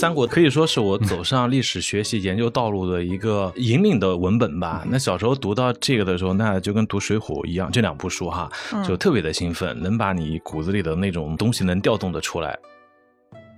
[0.00, 4.82] 三国可以说是我走上历史学习研究道路的一个引领的文本吧。
[4.88, 8.50] 那小时候读到这个的时候，那就跟读《水浒》一样，这两部书哈，
[8.82, 12.58] 就特别的兴奋，能把你骨子里的那种东西能调动的出来。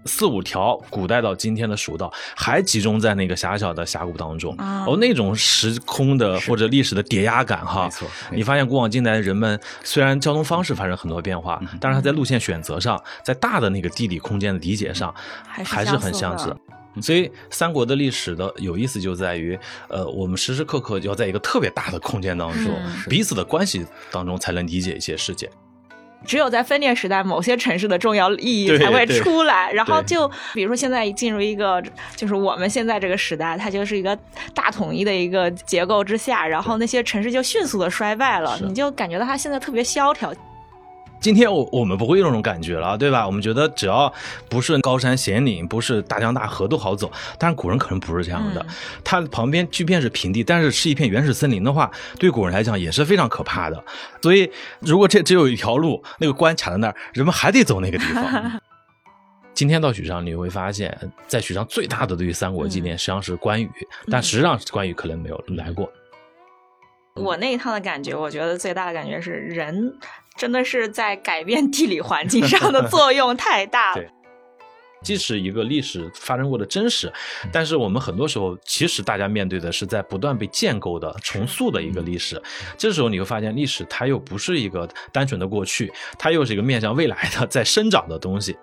[0.04, 7.84] 四五条古代到今天的蜀道，还集中在那个狭小的峡谷当中，哦，那种时空的或者历史的叠压感哈。
[7.84, 15.14] 没错，你发现古往今来人们虽然交通方式发生很多变化，但是他在路线选择上，在大的那个地理空间的理解上，
[15.46, 16.54] 还是很相似。
[17.00, 22.70] 所以三国的历史的有意思就在于，呃，我们时时刻刻要在一个特别大的空间当中，
[23.08, 25.48] 彼此的关系当中才能理解一些事件。
[26.24, 29.72] 只有在分裂时代，某些城市的重要意义才会出来。
[29.72, 31.82] 然后就比如说现在进入一个，
[32.16, 34.16] 就是我们现在这个时代，它就是一个
[34.54, 40.32] 大统一的一个结构之下，然后那些城市就迅速的衰败了，你就感觉到它现在特别萧条。
[41.22, 43.24] 今天我我们不会有这种感觉了，对吧？
[43.24, 44.12] 我们觉得只要
[44.48, 47.10] 不是高山险岭，不是大江大河都好走。
[47.38, 48.66] 但是古人可能不是这样的，
[49.04, 53.84] 它旁边即便是平地，但是是一片原始森林的话，对古人来讲也是非常可怕的。
[54.20, 54.50] 所以，
[54.80, 58.60] 如果这只有一条路，那个关卡在那儿，人们还得走那个地方。
[59.54, 63.70] 今天到许昌，你会发现在许昌最大的对于三国纪念实际上是关羽，
[64.10, 65.88] 但实际上关羽可能没有来过。
[67.14, 69.94] 我那一趟的感觉，我觉得最大的感觉是人。
[70.36, 74.02] 真的是在改变地理环境上的作用 太大了。
[75.02, 77.12] 即使一个历史发生过的真实，
[77.50, 82.40] 但是我们很多时候其实大家面对的是在不断被建构的重塑的一个历史。
[82.78, 88.56] 这时候你会发现，历史它又不是一个单纯的过去，它又是一个面向未来的在生长的东西。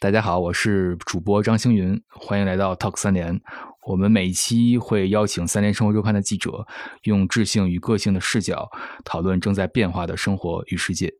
[0.00, 3.38] 大家好，我是主播张星云，欢迎来到 Talk 三联。
[3.86, 6.66] 我们每一期会邀请三联生活周刊的记者，
[7.02, 8.70] 用智性与个性的视角
[9.04, 11.12] 讨论正在变化的生活与世界。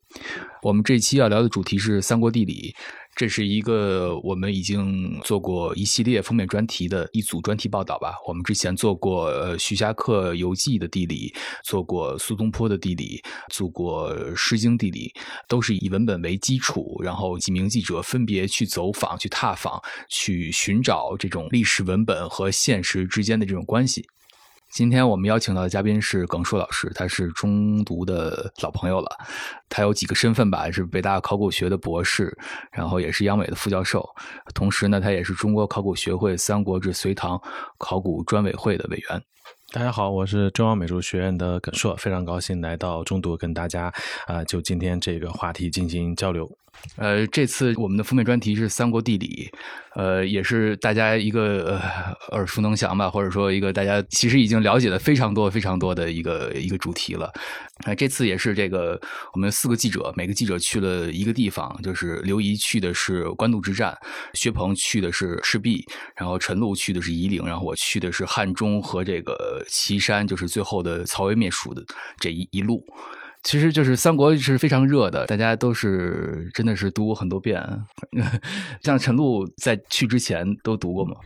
[0.63, 2.75] 我们这期要聊的主题是三国地理。
[3.17, 8.15] 这是一个我们已经做过一系列封面专题的一组专题报道吧。
[8.27, 11.35] 我们之前做过呃徐霞客游记的地理，
[11.65, 13.21] 做过苏东坡的地理，
[13.53, 15.13] 做过《诗经》地理，
[15.49, 24.07] 都是以文本为基础，然后几名记者分别去走访、去踏访、去寻找这种历史文本和现实之间的这种关系。
[24.71, 29.09] 今天我们邀请到的嘉宾是耿硕老师，他是中读的老朋友了。
[29.69, 32.39] 他有几个身份吧，是北大考古学的博士，
[32.71, 34.09] 然后也是央美的副教授，
[34.55, 37.41] 同时呢，他也是中国考古学会三国至隋唐
[37.79, 39.21] 考古专委会的委员。
[39.73, 43.93] 大家好，我是中央美术学院的耿硕，非常高兴来到中读，跟大家
[44.29, 46.49] 啊就今天这个话题进行交流。
[46.97, 49.51] 呃，这次我们的封面专题是三国地理，
[49.95, 51.81] 呃，也是大家一个
[52.29, 57.33] 呃耳熟能详吧，或者说一个大家其实已经了解的非常多、非常多的一个一个主题了。
[57.85, 59.01] 啊，这次也是这个
[59.33, 63.97] 我们四个记者，每个记者去了一个地方，就是刘仪去的是官渡之战，
[64.35, 65.83] 薛鹏去的是赤壁，
[66.15, 71.83] 然后陈露去的是夷陵，然后我去的是汉中和这个岐山，就是最后的曹魏灭蜀的
[72.19, 72.85] 这一一路。
[73.43, 77.63] 其实就是三国是非常热的，大家都是真的是读过很多遍。
[78.83, 81.17] 像陈露在去之前都读过吗？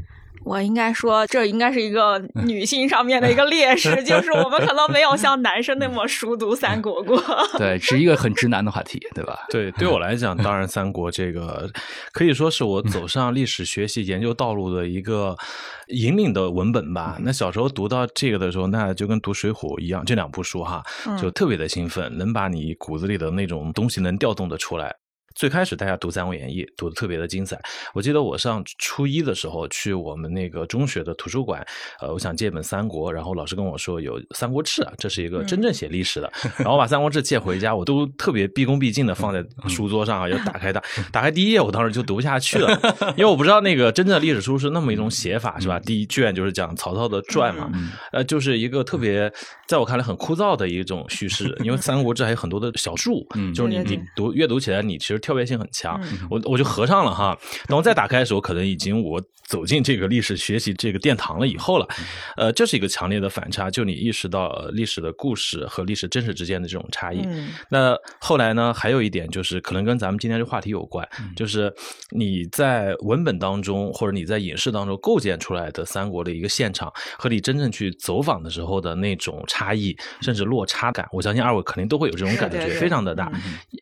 [0.44, 7.20] 我应该说，这应该是一个女性上面的一个劣势， 就是我们可能没有像男生那么熟读三国过。
[7.58, 9.46] 对，是一个很直男的话题，对吧？
[9.48, 11.70] 对，对我来讲，当然 三国这个
[12.12, 15.34] 可以说是我走上历史学习研究道路的一个
[15.88, 17.16] 引领的文本吧。
[17.20, 20.82] 那小时候读到这个的时候，那就跟读《水浒》一样，这两部书哈，
[21.20, 24.94] 就特别的兴奋，能把你骨子里的那种东西能调动的出来。
[25.34, 27.60] 最开始大家读《三国演义》读的特别的精彩。
[27.92, 31.66] 我记得我上初一的时候去我们那个中学的图书馆，
[32.00, 36.32] 呃，我想借本《三国》，然后老师跟我说有《三国志》啊，这是一个真正写历史的。
[36.58, 40.80] 然后把《三国志》借回家，我都特别毕恭毕敬的放在书桌上啊，要打开它。
[41.10, 42.80] 打开第一页，我当时就读不下去了，
[43.16, 45.80] 因为我不知道那个真正的历史书是那么一种写法，是吧？
[45.80, 47.68] 第一卷就是讲曹操的传嘛，
[48.12, 49.32] 呃，就是一个特别
[49.66, 51.52] 在我看来很枯燥的一种叙事。
[51.64, 55.20] 因为《三国志》还有很多的小注，就是你你读阅读起来，你其实。
[55.24, 55.98] 跳跃性很强，
[56.28, 57.34] 我我就合上了哈。
[57.66, 61.88] 等我再打开的时候，可能已经我走进这个历史学习这个殿堂了以后了。
[62.36, 67.26] 呃，这是一个强烈的反差，就你意识到历史的故事和历史真实之间的这种差异。
[67.70, 71.72] 那后来呢，还有一点就是，可能跟咱们今天这话题有关，就是
[72.10, 83.32] 你在文本当中或者你在影视当中构建出来的三国的一个现场，和你真正去走访的时候的那种差异，甚至落差感，我相信二位肯定都会有这种感觉，非常的大，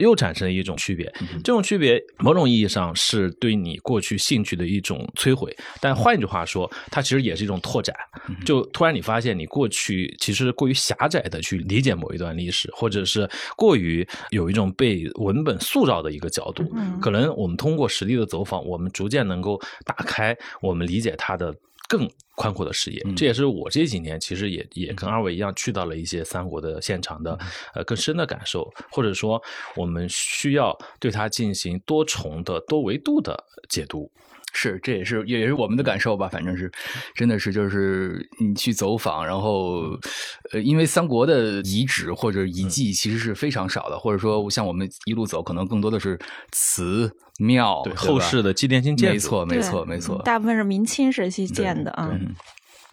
[0.01, 1.13] 又产生了一种区别。
[1.45, 7.95] 这种区别某种意义上是对你过去兴趣的一种摧毁，但换句话说，它其实也是一种拓展。
[8.45, 16.65] 就突然你发现，你过去其实过于狭窄的去理解某一段历史，或者是过于有一种被文本塑造的一个角度。
[17.01, 21.55] 可能我们通过实地的走访，我们逐渐能够打开我们理解它的。
[21.89, 27.39] 更宽阔的视野，这也是我这几年其实也也跟二位一样去到了一些三国的现场的
[27.75, 29.41] 呃更深的感受，或者说
[29.77, 33.37] 我们需要对它进行多重的多维度的
[33.69, 34.11] 解读。
[34.53, 36.29] 是，这也是也是我们的感受吧。
[36.29, 36.71] 反正是，
[37.15, 39.99] 真的是就是你去走访，然后
[40.53, 46.19] 呃，因为三国的遗址或者遗迹其实是非常少的，或者说像我们一路走，可能更多的是
[46.51, 49.15] 祠庙，对后世的祭奠性建筑。
[49.15, 52.11] 没错，没错，没错，大部分是明清时期建的啊。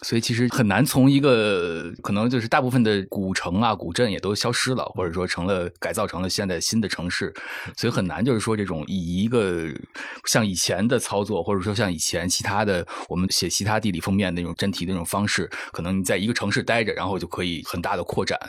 [0.01, 7.33] 所以其实很难从一个可能就是大部分的古城啊、古镇也都消失了，或者说成了改造成了现在新的城市，
[7.75, 9.67] 所以很难就是说这种以一个
[10.25, 18.39] 像以前的操作，或者说像以前其他的我们写其他地理封面那种真题的那种方式，可能你在一个城市待着，然后就可以很大的扩展，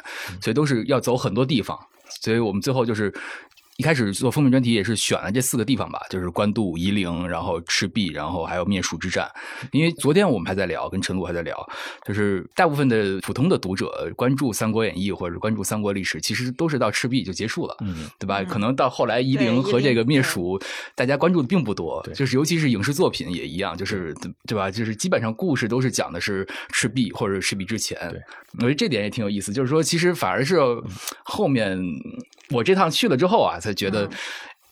[0.41, 1.79] 所以都是要走很多地方，
[2.20, 3.12] 所以我们最后就是。
[3.81, 9.27] 一开始做封面专题也是选了这四个地方吧，就是官渡、夷陵，然后赤壁，然后还有灭蜀之战。
[9.73, 11.56] 因为昨天我们还在聊，跟陈露还在聊，
[12.05, 17.75] 就是大部分的普通的读者关注《三国演义》或者关注三国历史，其实都是到赤壁就结束了，
[18.19, 18.44] 对吧？
[18.44, 20.61] 可能到后来夷陵和这个灭蜀，
[20.94, 22.06] 大家关注的并不多。
[22.15, 24.15] 就是尤其是影视作品也一样，就是
[24.47, 24.71] 对吧？
[24.71, 27.99] 就是基本上故事都是讲的是赤壁或者赤壁之前。
[28.59, 30.59] 我觉得这点也挺有意思，就是说其实反而是
[31.25, 31.81] 后面。
[32.50, 34.08] 我这趟去了之后啊，才觉得。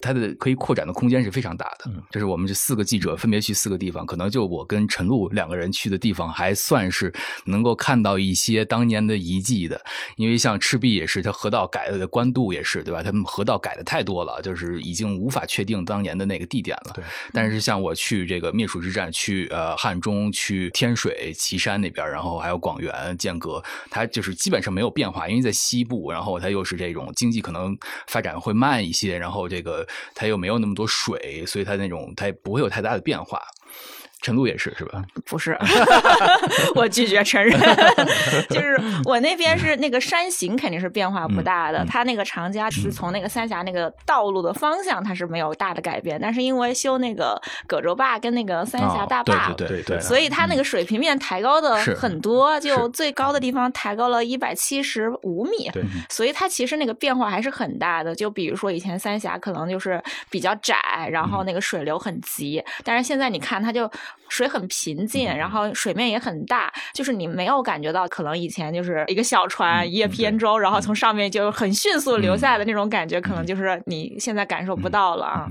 [0.01, 7.13] 它的可以扩展的空间是非常大的，就是我们这四个记者分别去四个地方，可能就我跟陈露两个人去的地方，还算是
[7.47, 9.81] 能够看到一些当年的遗迹的。
[10.17, 13.03] 因为像赤壁也是，它河道改的官渡也是，对吧？
[13.03, 16.93] 他们河道改的太多了，就是已经无法确定当年的那个地点了。
[16.95, 17.05] 对。
[17.33, 29.87] 但是像我去这个灭蜀之战，去呃汉中，去天水、岐山那边，然后还有广元、剑阁，它就是基本上没有变化，因为在西部，然后它又是这种经济可能发展会慢一些，然后这个。
[30.15, 33.41] 它又没有那么多水，所以它那种它也不会有太大的变化。
[34.21, 35.03] 陈露也是是吧？
[35.27, 35.57] 不是，
[36.75, 37.59] 我拒绝承认。
[38.51, 55.71] 就是我那边是那个山形肯定是变化不大的，它那个长江是从那个三峡那个道路的方向它是没有大的改变，但是因为修那个葛洲坝跟那个三峡大坝，对对对，所以它那个水平面抬高的很多，就最高的地方抬高了一百七十五米，
[56.09, 58.15] 所以它其实那个变化还是很大的。
[58.15, 60.77] 就比如说以前三峡可能就是比较窄，
[61.11, 63.89] 然后那个水流很急，但是现在你看它就。
[64.29, 75.49] 水很平静，然后水面也很大，就是你没有感觉到可能以前就是一个小船一叶扁舟，然后从上面就很迅速流下来的那种感觉，可能就是你现在感受不到了啊。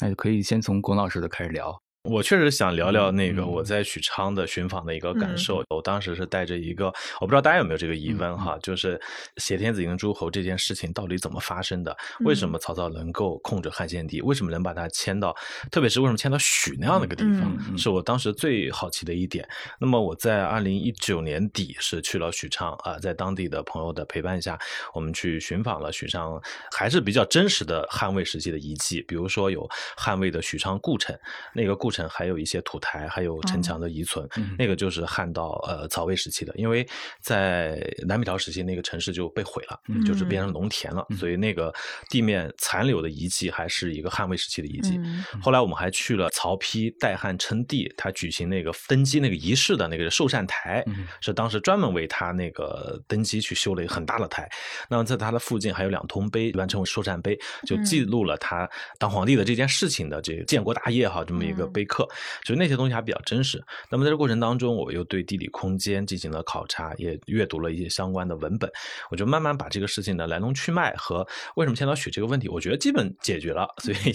[0.00, 1.80] 那就可以先从龚老师的开始聊。
[2.08, 5.62] 我确实想聊聊那个我在许昌的寻访的一个感受。
[5.70, 6.86] 我当时是带着一个，
[7.20, 9.00] 我不知道大家有没有这个疑问哈，就是
[9.38, 11.96] 挟天子以令诸侯这件事情到底怎么发生的？
[12.20, 14.20] 为什么曹操能够控制汉献帝？
[14.22, 15.34] 为什么能把他迁到，
[15.70, 17.78] 特别是为什么迁到许那样的一个地方？
[17.78, 19.48] 是我当时最好奇的一点。
[19.80, 24.58] 那么我在二零一九年底是去了许昌啊，在当地的朋友的陪伴下，
[24.94, 31.16] 我们去寻访了许昌还是比较真实的汉魏时期的遗迹，比如说有汉魏的许昌故城，
[31.52, 32.08] 那个故城。
[32.08, 36.52] 还有一些土台，还有城墙的遗存，那个就是汉到呃曹魏时期的。
[36.56, 36.86] 因为
[37.20, 41.74] 在南北朝时期，那个城市就被毁了，就是变成农田了，所以那个
[42.08, 45.00] 地面残留的遗迹还是一个汉魏时期的遗迹。
[45.42, 50.84] 后来我们还去了曹丕代汉称帝，他举行那个登基那个仪式的那个寿善台，
[51.20, 54.48] 是当时专门为他那个登基去修了一个很大的台。
[54.88, 62.06] 那么在他的附近还有两通碑，一般称为寿善碑，就记录了他当皇帝的这件事情的这个建国大业哈，这么一个碑刻。
[62.44, 63.62] 就是那些东西还比较真实。
[63.90, 68.70] 那么在这过程当中，我又对地理空间进行了考察，也阅读了一些相关的文本。
[69.10, 73.66] 我就慢慢把这个事情的来龙去脉和为什么迁到许这个问题，我觉得基本解决了。
[73.82, 74.12] 所以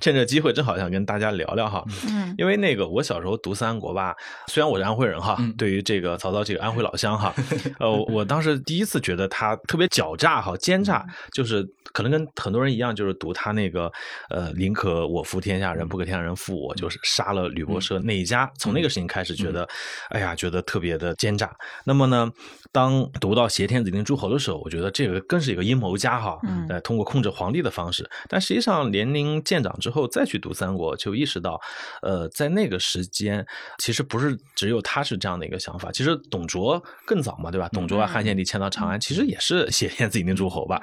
[0.00, 1.84] 趁 着机会，正好想跟大家聊聊哈。
[2.08, 2.34] 嗯。
[2.38, 4.14] 因为那个我小时候读三国吧，
[4.48, 7.34] 虽然我是安徽人哈，对于这个曹操这个安徽老乡哈，
[7.78, 11.62] 呃，我当时第一次觉得他特别狡诈哈，奸诈，就是
[11.92, 13.92] 可能跟很多人一样，就是读他那个
[14.30, 19.68] 呃“宁可我负天下人，不可天下人负我”，就是杀了吕伯奢那一家，从那个事情开始觉得，
[20.08, 21.54] 哎呀，觉得特别的奸诈。
[21.84, 22.30] 那么呢，
[22.72, 26.38] 当读到挟天子令诸侯的时候，我觉得这个更是一个阴谋家哈，
[26.68, 28.08] 呃，通过控制皇帝的方式。
[28.28, 31.60] 但实际上年龄渐长之后再去读三国，就意识到，
[32.00, 33.44] 呃，在那个时间
[33.78, 37.68] 其实不是只有他是这样的一个想法，其实董卓更早嘛，对吧？
[37.72, 40.80] 董卓啊，汉献帝迁到长安，其实也是挟天子以令诸侯吧。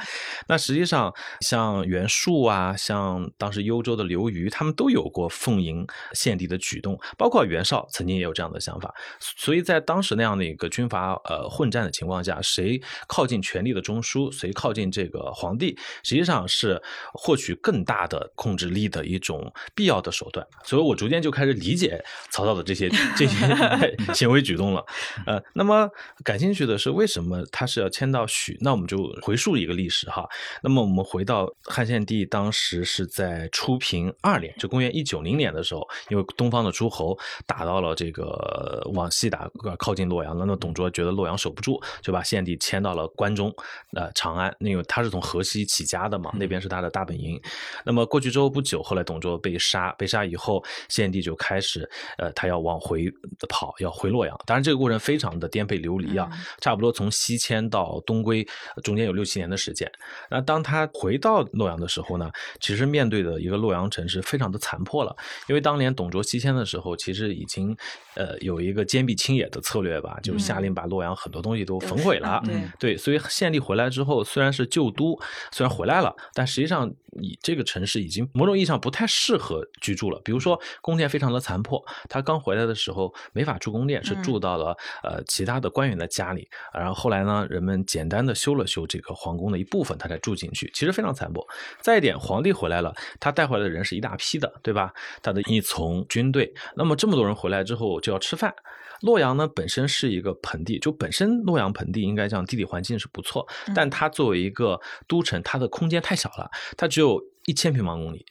[0.48, 8.93] 那实际上像袁术啊，像当时幽州的刘虞，他们都有过奉迎献帝的举动，包括袁绍曾经也有这样的想法。
[9.19, 16.81] 所以在当时那样的一个军阀呃混战的情况下，谁靠近权力的中枢，谁靠近这个皇帝，实际上是
[17.13, 20.45] 获取更大的控制力的一种必要的手段。
[20.63, 23.35] 所以我逐渐就开始理解曹操的这些这些
[24.13, 24.85] 行为举动了。
[25.25, 25.89] 呃，那么
[26.23, 28.57] 感兴趣的是为什么他是要迁到许？
[28.61, 30.27] 那我们就回溯一个历史哈。
[30.61, 40.46] 那么我们回到汉献帝当时是在初平二年，就公元一九零年的时候，因为东方的诸侯打到了这个往西打，靠近洛阳了。
[40.46, 43.53] 那董卓觉得洛阳守不住，就把献帝迁到了关中，
[43.94, 44.56] 呃，长安。
[44.60, 47.39] 因为他是从河西起家的嘛，那边是他的大本营。
[47.86, 53.12] 那么过去之后不久，后来董卓被杀，被杀以后，献帝就开始，呃，他要往回
[53.48, 54.39] 跑，要回洛阳。
[54.46, 56.29] 当然这个过程非常的颠沛流离啊，
[56.60, 58.48] 差不多从西迁到东归，
[58.84, 59.89] 中间有六七年的时间。
[60.29, 62.29] 那当他回到洛阳的时候呢，
[62.60, 65.15] 其实面对的一个洛阳城是非常的残破了，
[65.48, 67.75] 因为当年董卓西迁的时候，其实已经
[68.15, 72.41] 呃有一个坚壁清野的策略吧，就是下令把洛阳很多东西都焚毁了。
[72.79, 75.19] 对，所以献帝回来之后，虽然是旧都，
[75.51, 80.21] 虽然回来了，但实际上你这个城市已经某种意义上不太适合居住了。
[80.23, 86.47] 比如说宫殿非常的残破，他刚回来的时候没法住宫殿，是住到了呃其他的官员的家里。
[86.73, 90.69] 然后后来呢，人们简单的修了修这个皇宫的一部分，他才住进去。
[90.73, 91.45] 其实非常残破。
[91.81, 94.93] 再一点，皇帝回来了，他带回来的人是一大批的，对吧？
[95.21, 98.53] 他的一从军队，那么这么多人回来之后就要吃饭。
[99.01, 108.25] 洛阳呢本身是一个盆地，就本身洛阳盆地应该讲地理环境是不错，但它作为一个都城，它的空间太小了，它只有一千平方公里。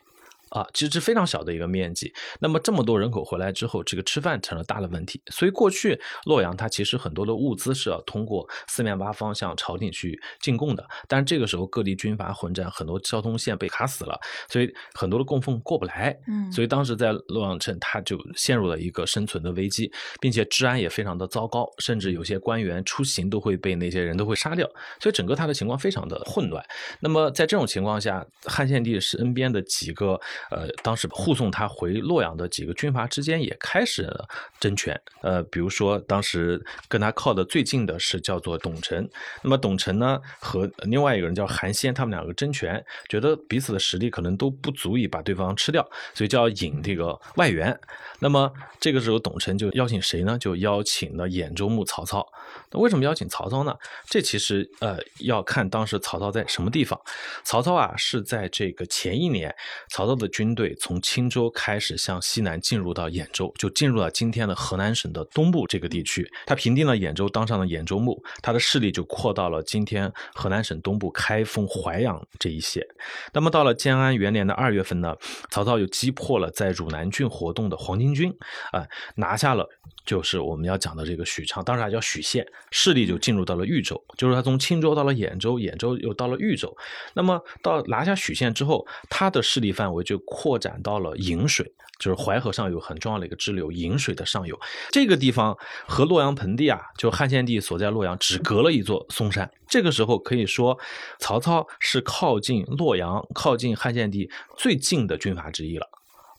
[0.49, 2.11] 啊，其实是非常小的一个面积。
[2.39, 5.21] 那么这么多人口回来之后，这个吃饭成了大的问题。
[5.31, 10.85] 所以过去洛阳它其实很多的物资是要通过四面八方向朝廷去进贡的。
[11.07, 16.17] 但是这个时候各地军阀混战，很多交通线被卡死了，所以很多的供奉过不来。
[16.27, 24.67] 嗯，所以当时在洛阳城，它就陷入了一个生存的危机，并且治安也非常的糟糕，甚至有些官员出行都会被那些人都会杀掉。
[24.99, 26.65] 所以整个他的情况非常的混乱。
[26.99, 30.19] 那么在这种情况下，汉献帝身边的几个。
[30.51, 34.27] 呃，当时护送他回洛阳的几个军阀之间也开始了
[34.59, 34.99] 争权。
[35.21, 39.07] 呃，比如说当时跟他靠的最近的是叫做董承。
[39.41, 47.77] 那么董承呢和另外一个人叫韩先，他们两个争权，觉得彼此的实力可能都不足以把对方吃掉，所以就要引这个外援。
[48.19, 50.37] 那么这个时候董承就邀请谁呢？
[50.37, 52.25] 就邀请了兖州牧曹操。
[52.71, 53.75] 那为什么邀请曹操呢？
[54.05, 56.99] 这其实呃要看当时曹操在什么地方。
[57.43, 59.53] 曹操啊是在这个前一年，
[59.89, 66.25] 曹操的军队从青州开始向西南进入到兖州，就进入了今天的河南省的东部这个地区。
[66.45, 72.85] 他平定了兖州，当上了兖州牧，他的势力就扩到了今天河南省东部开封、淮阳这一些。
[73.33, 75.15] 那么到了建安元年的二月份呢，
[75.49, 78.33] 曹操又击破了在汝南郡活动的黄巾军，
[78.71, 79.67] 啊，拿下了。
[80.05, 84.01] 就是我们要讲的这个许昌，当时还叫许县，势力就进入到了豫州。
[84.17, 86.75] 就是他从青州到了兖州，兖州又到了豫州。
[87.13, 94.59] 那么到拿下许县之后，他的势力范围就扩展到了颍水，就是淮河上游很重要的一个支流颍水的上游。
[94.91, 95.57] 这个地方
[95.87, 99.49] 和洛阳盆地啊，就汉献帝所在洛阳只隔了一座嵩山。
[99.67, 100.77] 这个时候可以说，
[101.19, 105.87] 曹操是靠近洛阳、靠近汉献帝最近的军阀之一了。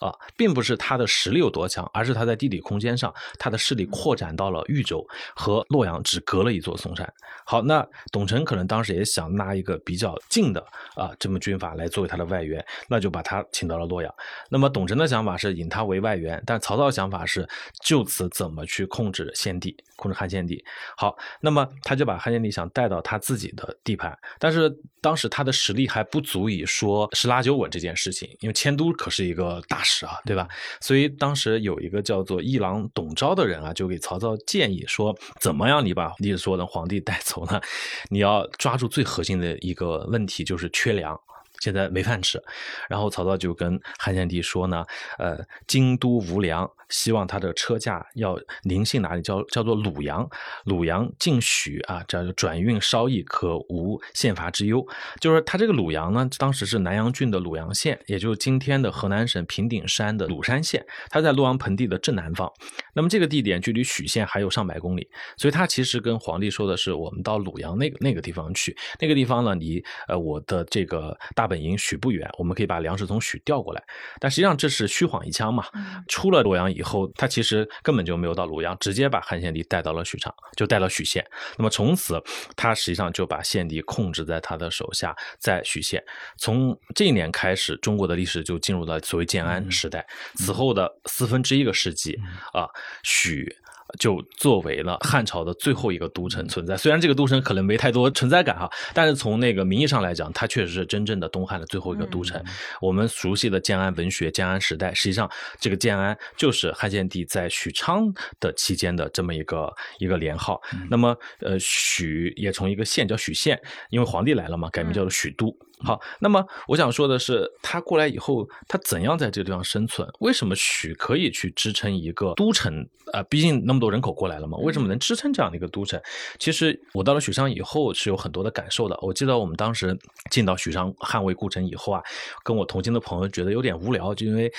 [0.00, 7.06] 啊，并不是他的实力有多强，而是他在地理空间上，他的势力扩展到了豫州和洛阳，只隔了一座嵩山。
[7.44, 10.60] 好，那董承可能当时也想拉一个比较近的
[10.94, 14.14] 啊，这么军阀来作为他的外援，那就把他请到了洛阳。
[14.48, 17.46] 那么董承的想法是引他为外援，但曹操的想法是
[17.84, 20.64] 就此怎么去控制献帝，控制汉献帝。
[20.96, 29.82] 好，那么他就把汉献帝想带到他自己的地盘，但是当时他的实力还不足以说十拉九稳这件事情，因为迁都可是一个大。
[29.90, 30.46] 是啊，对吧？
[30.80, 37.60] 所以当时有一个叫做一郎董昭的人啊，就给曹操建议说：怎么样，你把历史说的皇帝带走呢？
[38.08, 41.18] 你要抓住最核心的一个问题，就是缺粮。
[41.60, 42.42] 现在没饭吃。
[42.88, 44.84] 然后曹操就跟汉献帝说呢，
[45.18, 50.28] 呃，京都无粮，希望他的车驾要临幸哪里，叫叫做鲁阳，
[50.64, 54.86] 鲁阳进许啊，这转运稍易，可无宪罚之忧。
[55.20, 62.50] 就是他这个鲁阳呢，当时是南阳郡的鲁阳县，也就是今天的河南省平顶山的鲁山县，它在洛阳盆地的正南方。
[62.94, 73.82] 那么这个地点距离许县还有上百公里，所以他其实跟皇帝说的是，我们到鲁阳那个那个地方去，那个地方呢，离呃我的这个大本营许不远，我们可以把粮食从许调过来。
[74.18, 75.64] 但实际上这是虚晃一枪嘛。
[76.08, 81.24] 出了洛阳以后，他其实根本就没有到庐阳，直接把汉献帝带到了许昌，就带到许县。
[81.56, 82.22] 那么从此，
[82.56, 86.02] 他实际上就把献帝控制在他的手下，在许县。
[86.38, 90.06] 从这一年开始，中国的历史就进入了所谓建安时代。
[90.36, 92.18] 此后的四分之一个世纪
[92.52, 92.68] 啊，
[93.02, 93.56] 许。
[93.98, 102.42] 就作为了汉朝的最后一个都城存在，虽然这个都城可能没太多存在感哈，但是从那个名义上来讲，它确实是真正的东汉的最后一个都城。
[102.80, 110.60] 我们熟悉的建安文学、建安时代，实际上这个建安就是汉献帝在许昌的期间的这么一个一个年号。
[110.88, 115.54] 那么，呃，许也从一个县叫许县，因为皇帝来了嘛，改名叫做许都。
[115.82, 120.08] 好，那么我想说的是，他过来以后，他怎样在这个地方生存？
[120.20, 122.86] 为什么许可以去支撑一个都城？
[123.12, 126.00] 啊，毕竟那么多人口过来了嘛，为什么能支撑这样的一个都城？
[126.38, 128.96] 其实我到了许昌以后是有很多的感受的。
[129.02, 129.98] 我记得我们当时
[130.30, 132.00] 进到许昌捍卫故城以后啊，
[132.44, 134.52] 跟我同行的朋友觉得有点无聊，就因为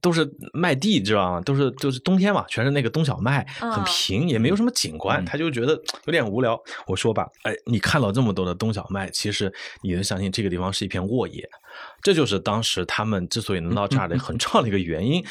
[0.00, 1.40] 都是麦地，知道吗？
[1.42, 6.58] 都是就是冬天嘛，全是那个冬小麦，很平，也没有什么景观，他就觉得有点无聊。
[6.86, 10.59] 我说吧，哎，你看到这么多的冬小麦，其实你能相信这个地方？
[10.72, 11.48] 是一片沃野，
[12.02, 15.24] 这就是当时他们之所以能到这儿的很重要的一个原因。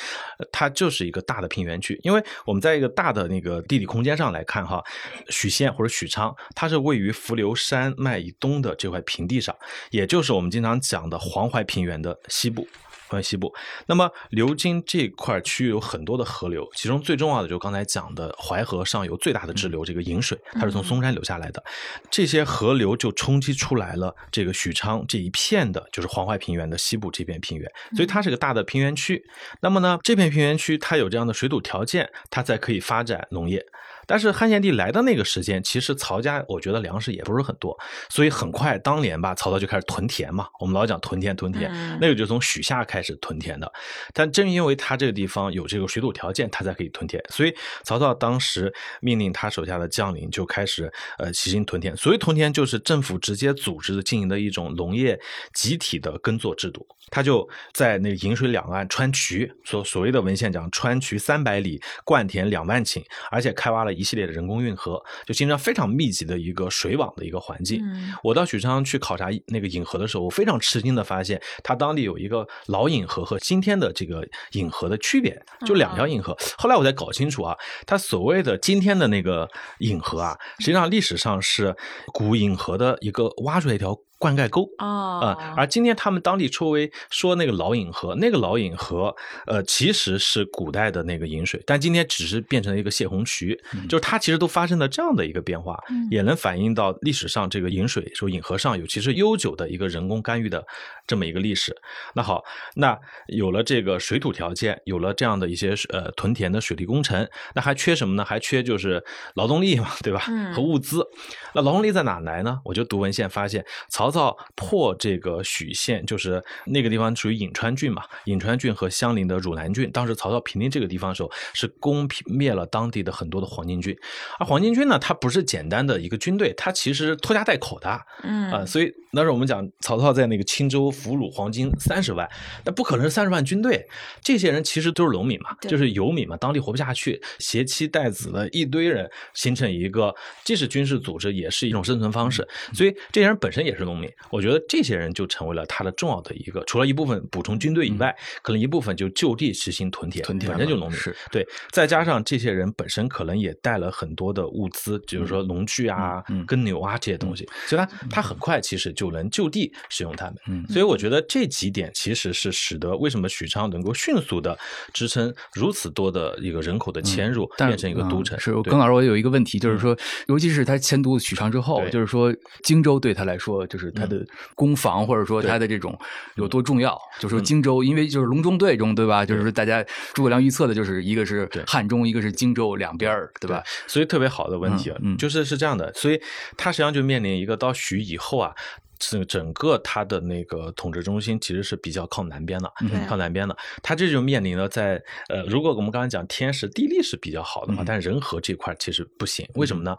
[0.52, 4.82] 它就是一个大的平原区，因为我们在一个大的那个地理空间上来看，哈，
[5.30, 9.56] 许县或者许昌，它是位于伏流山脉以东的这块平地上，
[9.92, 12.68] 也就是我们经常讲的黄淮平原的西部。
[13.10, 13.54] 关西部，
[13.88, 21.64] 那么流经这块区域有很多的河流，其中最重要的就是刚才讲的淮河上游最大的支流这个引水，它是从嵩山流下来的。
[22.10, 29.26] 这些河流就冲击出来了这个许昌这一片的，就是黄淮平原的西部这片平原，所以它是个大的平原区。
[29.62, 33.66] 那么呢，这片平原区它有这样的水土条件，它才可以发展农业。
[34.10, 37.78] 但是汉献帝来的那个时间，其实曹家我觉得粮食也不是很多，
[38.10, 40.48] 所以很快当年吧，曹操就开始屯田嘛。
[40.60, 43.72] 我们老讲屯田屯田，那个就从许下开始屯田的。
[44.12, 47.24] 但正因为他这个地方有这个水土条件，他才可以屯田。
[47.30, 51.96] 所以曹操当时命令他手下的将领就开始呃齐心屯田。
[51.96, 55.20] 所谓屯田，就是政府直接组织经营的一种农业
[55.54, 56.88] 集体的耕作制度。
[57.12, 67.84] 他就在那个颍水两岸川渠，所所谓的文献讲川渠三百里，灌田两万顷，而且开挖了一系列的人工运河，就形成非常密集的一个水网的一个环境。
[68.24, 76.36] 我到许昌去考察那个引河的时候，我非常吃惊的发现，它当地有一个老引河和今天的这个引河的区别，就两条引河。
[76.58, 81.76] 后来我才搞清楚啊，它所谓的今天的那个引河啊，实际上历史上是
[82.14, 83.98] 古引河的一个挖出来一条。
[84.20, 89.16] 灌溉沟啊，而今天他们当地称为说那个老引河，那个老引河，
[89.48, 100.62] 呃，其实是古代的那个引水，但今天只是变成了一个泄洪渠，就是它其实都发生了这样的一个变化，也能反映到历史上这个引水说引河上有其实悠久的一个人工干预的
[101.08, 101.74] 这么一个历史。
[102.14, 102.44] 那好，
[102.76, 108.26] 那有了这个水土条件，有了这样的一些呃屯田的水利工程，那还缺什么呢？
[108.26, 109.02] 还缺就是
[109.36, 110.20] 劳动力嘛，对吧？
[110.54, 111.08] 和物资。
[111.54, 112.60] 那劳动力在哪来呢？
[112.66, 114.09] 我就读文献发现曹。
[114.10, 119.92] 曹操破这个许县，就是那个地方属于颍川郡嘛，颍川郡和相邻的汝南郡。
[119.92, 123.96] 当时曹操平定这个地方的时候，是攻灭了当地的很多的黄巾军。
[124.40, 132.28] 而黄巾军呢，它不是简单的一个军队，它其实拖家带口的，嗯啊，所以那时候我们讲曹操在那个青州俘虏黄巾三十万，
[132.66, 133.88] 那不可能是三十万军队，
[134.24, 142.48] 这些人其实都是农民嘛，就是游民嘛，当地活不下去，携妻带子的一堆人，形成一个既是军事组织，也是一种生存方式。
[142.74, 143.99] 所以这些人本身也是农。
[144.30, 151.00] 我觉得这些人就成为了他的重要的一个，除了一部分补充军队以外，可能一部分就就地实行屯田，屯田本身就农民，
[151.32, 160.66] 对，再加上这些人本身可能也带了很多的物资，比如说农具啊、耕牛啊这些东西，所以他他很快其实就能就地使用他们。
[160.70, 164.58] 所以我觉得这几点其实是使得为什么许昌能够迅速的
[164.94, 168.40] 支撑如此多的一个人口的迁入，变成一个都城。
[168.40, 172.34] 是，耿老师，我有一个问题，就是说，尤其是他迁都许昌之后，就是说
[172.64, 173.89] 荆州对他来说就是。
[173.92, 174.26] 它的
[174.56, 175.98] 攻防，或者说它的这种
[176.36, 177.00] 有多重要？
[177.20, 179.26] 就说荆州，因为就是隆中对中，对吧？
[179.26, 183.64] 就是大家诸葛亮预测的，就是一个是汉中，一个是荆州两边儿，对吧？
[183.88, 186.22] 所以特别好的问题啊，就是是这样的，所以
[186.58, 188.54] 他实际上就面临一个到许以后啊。
[189.00, 192.72] 整整个他的那个统治中心其实是比较靠南边的，
[193.08, 193.58] 靠南边的。
[193.82, 199.48] 他这就面临了在呃，如果我们刚才讲天时地利是比较好的话，但人和这块其实不行。
[199.56, 199.96] 为什么呢？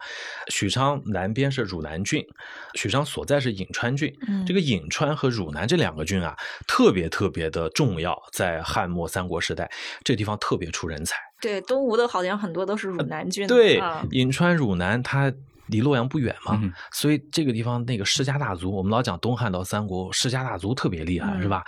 [0.49, 2.23] 许昌南边是汝南郡，
[2.75, 4.15] 许昌所在是颍川郡。
[4.45, 6.37] 这个颍川和汝南这两个郡啊，
[6.67, 9.69] 特别特别的重要，在汉末三国时代，
[10.03, 11.15] 这地方特别出人才。
[11.41, 13.47] 对，东吴的好像很多都是汝南郡。
[13.47, 13.79] 对，
[14.11, 15.33] 颍川、汝南，它。
[15.71, 21.63] 离洛阳不远嘛，所以这个地方那个世家大族，我们老讲东汉到三国世家大族特别厉害，是吧？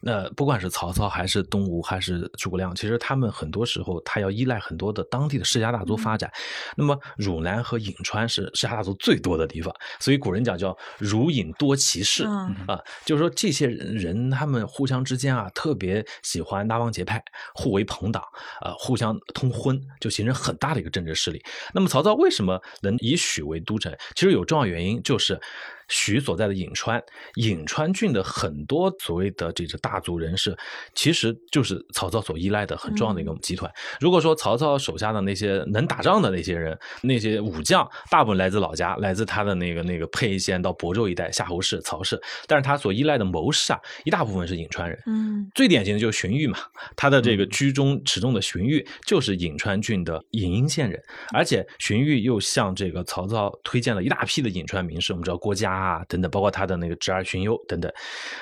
[0.00, 6.30] 那不管是曹操还是东吴还是诸葛亮，其实他们很多时候他要依赖很多的当地的世家大族发展。
[6.76, 17.20] 那么汝南和颍川是世家大族最多的地方，所以古人讲叫汝颍多奇士啊，就是说这些人他们互相之间啊特别喜欢拉帮结派，
[17.54, 18.22] 互为朋党，
[18.60, 21.42] 呃，互相通婚，就形成很大的一个政治势力。
[21.74, 25.40] 那么曹操为什么能以许为都城，其实有重要原因，就是。
[25.88, 27.02] 徐所在的颍川，
[27.34, 30.56] 颍川郡的很多所谓的这个大族人士，
[30.94, 33.70] 其实就是曹操所依赖的很重要的一个集团。
[33.98, 45.02] 如果说曹操手下的那些能打仗的那些人，那些武将，大部分来自老家，来自他的那个那个沛县到亳州一带，夏侯氏、曹氏，但是他所依赖的谋士啊，一大部分是颍川人。
[45.06, 46.58] 嗯，最典型的就是荀彧嘛，
[46.96, 55.77] 他的这个居中持重的荀彧就是颍川郡的颍阴县人，而且荀彧又向这个曹操推荐了一大批的颍川名士，我们知道郭嘉。
[55.78, 57.90] 啊，等等，包括他的那个侄儿荀攸等等，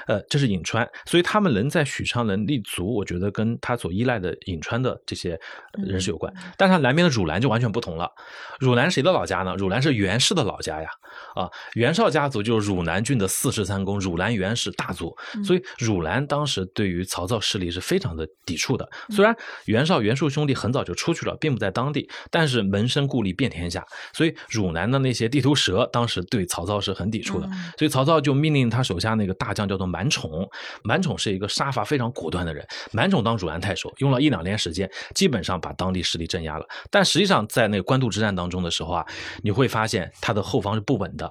[0.06, 5.38] 呃，这是颍川，所以他们能在许昌能立足，我觉得跟他所依赖的颍川的这些
[5.72, 6.32] 人是有关。
[6.56, 8.10] 但他南边的汝南就完全不同了，
[8.58, 9.54] 汝南谁的老家呢？
[9.56, 10.88] 汝南是袁氏的老家呀，
[11.34, 18.88] 啊，袁绍家族就是汝南郡的四世三公，汝南袁氏大族，所以汝南当时对于曹操势力是非常的抵触的。
[19.10, 27.25] 虽然袁绍袁术兄弟很早就出去了，并不在当地，但是门生故吏遍天下，所以汝南的那些地头蛇当时对曹操是很抵。
[27.26, 30.48] 出的，所以曹操就命令他手下那个大将叫做满宠，
[30.84, 32.64] 满宠是一个杀伐非常果断的人。
[32.92, 36.64] 满宠当汝南太守，用了一两年时间，基本上把当地势力镇压了。
[36.88, 39.04] 但实际上在那个官渡之战当中的时候啊，
[39.42, 41.30] 你会发现他的后方是不稳的。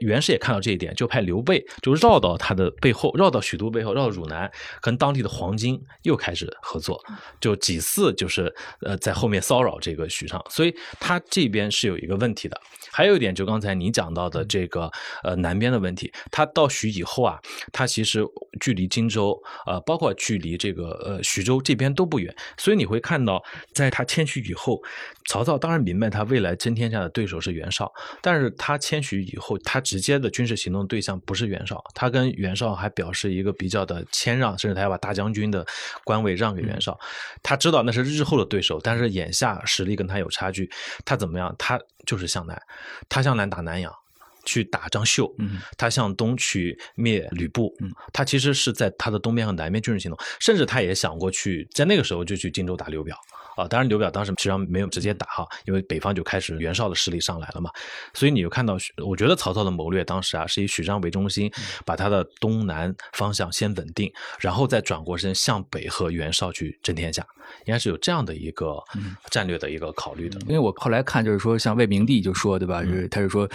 [0.00, 4.50] 袁氏也看到这一点，就派刘备就绕到他的背后，绕到许都背后，绕到汝南，
[4.82, 7.00] 跟当地的黄巾又开始合作，
[7.40, 10.44] 就几次就是呃在后面骚扰这个许昌。
[10.50, 12.60] 所以他这边是有一个问题的。
[12.90, 14.90] 还有一点，就刚才你讲到的这个
[15.22, 15.35] 呃。
[15.36, 17.38] 南边的问题，他到徐以后啊，
[17.72, 18.24] 他其实
[18.60, 24.82] 距离荆州，呃，包括距离这个呃徐州这边都不远，所以你会看到，在他迁徙以后，
[25.28, 35.66] 曹操当然明白他未来争天下的对手是袁绍，但是他迁徙以后，他直接的军事行动对象不是袁绍，他跟袁绍还表示一个比较的谦让，甚至他要把大将军的
[36.04, 36.98] 官位让给袁绍，
[37.42, 40.70] 他知道那是日后的对手，但是眼下实力跟他有差距，
[41.04, 41.54] 他怎么样？
[41.58, 42.60] 他就是向南，
[43.08, 43.92] 他向南打南阳。
[44.46, 45.30] 去打张绣，
[45.76, 47.76] 他向东去灭吕布，
[48.12, 53.14] 他其实是在他的东边和南边军事行动，甚至他也想过去，在那个时候就去荆州打刘表。
[53.56, 57.70] 啊，当然刘表当时实际上没有直接打哈，因为北方就开始袁绍的势力上来了嘛，
[58.12, 61.50] 所以你就看到，我觉得曹操的谋略当时啊是以许昌为中心，
[61.86, 67.26] 把他的东南方向先稳定，然后再转过身向北和袁绍去争天下，
[67.64, 68.76] 应该是有这样的一个
[69.30, 70.38] 战略的一个考虑的。
[70.42, 73.48] 因为我后来看就是说，像魏明帝就说对吧，就是他是说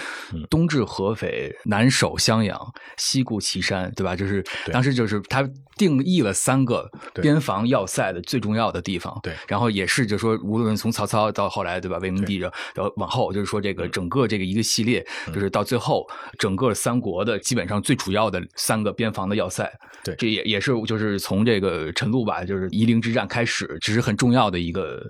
[0.49, 2.59] 东至合肥，南守襄阳，
[2.97, 4.15] 西固祁山，对吧？
[4.15, 9.87] 就是当时就是他定义了三个边防要塞的最重要的地方，对，然后也。
[9.91, 11.97] 是，就说无论从曹操到后来，对吧？
[11.97, 16.07] 魏明帝，然后往后，就是说这个整个这个一个系列，就是到最后，
[16.39, 19.69] 整个三国的基本上最主要的三个边防的要塞，
[20.01, 25.03] 对，这也也是就是从这个陈露吧，就是夷陵之战开始，只是很重要的一个。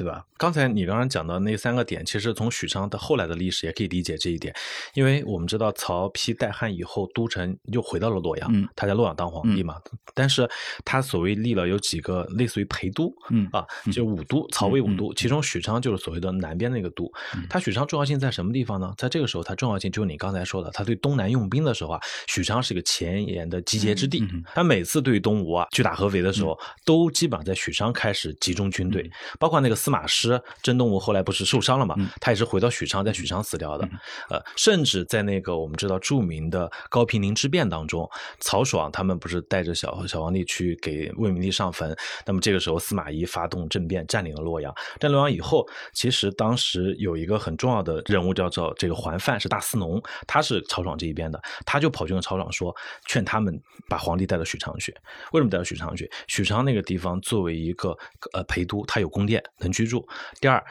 [0.00, 0.24] 对吧？
[0.38, 4.54] 刚才你刚刚讲的那三个点，其实从许昌的后来的历史也可以理解这一点，
[4.94, 9.74] 因为我们知道曹丕代汉以后，都城又回到了洛阳，他在洛阳当皇帝嘛。
[10.14, 10.48] 但是
[10.86, 17.12] 他所谓立了有几个类似于陪都，嗯啊，就五都，曹魏五都，其中许昌就是所谓的南边那个都。
[17.50, 18.94] 他许昌重要性在什么地方呢？
[18.96, 24.26] 在这个时候，它重要性就是你刚才说的，他对东南用兵的时候啊，许昌是一个前沿的集结之地。
[24.54, 29.89] 他每次对东吴啊去打合肥的时候，都基本上在许昌开始集中军队，包括那个司。
[29.90, 31.94] 马师真东吴后来不是受伤了嘛？
[32.20, 33.86] 他也是回到许昌，在许昌死掉的。
[34.28, 41.94] 呃，甚至在那个我们知道著名的高平陵之变当中，曹爽他们不是带着小小皇帝去给魏明帝上坟？
[42.24, 44.72] 那么这个时候司马懿发动政变，占领了洛阳。
[45.00, 52.74] 占洛阳以后，其实当时有一个很重要的人物叫做这个桓范，是大司农，他是曹爽这一边的，他就跑去跟曹爽说，
[53.06, 54.94] 劝他们把皇帝带到许昌去。
[55.32, 56.08] 为什么带到许昌去？
[56.28, 57.96] 许昌那个地方作为一个
[58.32, 59.79] 呃陪都，它有宫殿能去。
[59.80, 60.06] 居住。
[60.40, 60.62] 第二，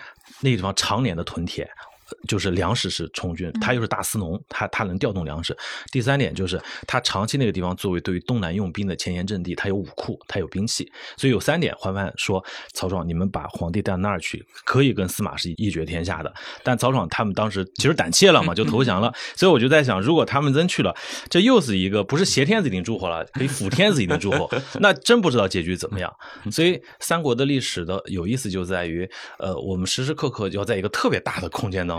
[0.41, 1.69] 那地方常年的囤铁，
[2.27, 5.57] 就是粮食是充军，他又是大司农，他他能调动粮食。
[5.91, 11.75] 第三点就是他长期那个地方作为对于东南用兵的前沿阵地，他有武库，他有兵器，所以有三点。
[11.79, 12.43] 桓范说
[12.73, 19.13] ：“曹爽，你们把皇帝带到那儿去，可以跟司马氏一决天下的。”但曹爽他们当时其实胆怯了嘛，就投降了。
[19.35, 20.93] 所以我就在想，如果他们真去了，
[21.29, 26.13] 这又是一个不是挟天子以令诸侯了，可以辅天子以令诸侯，那真不知道结局怎么样。
[26.51, 31.97] 所以三国的历史的有意思就在于，呃，我们时时刻刻要在一个特别大的空间当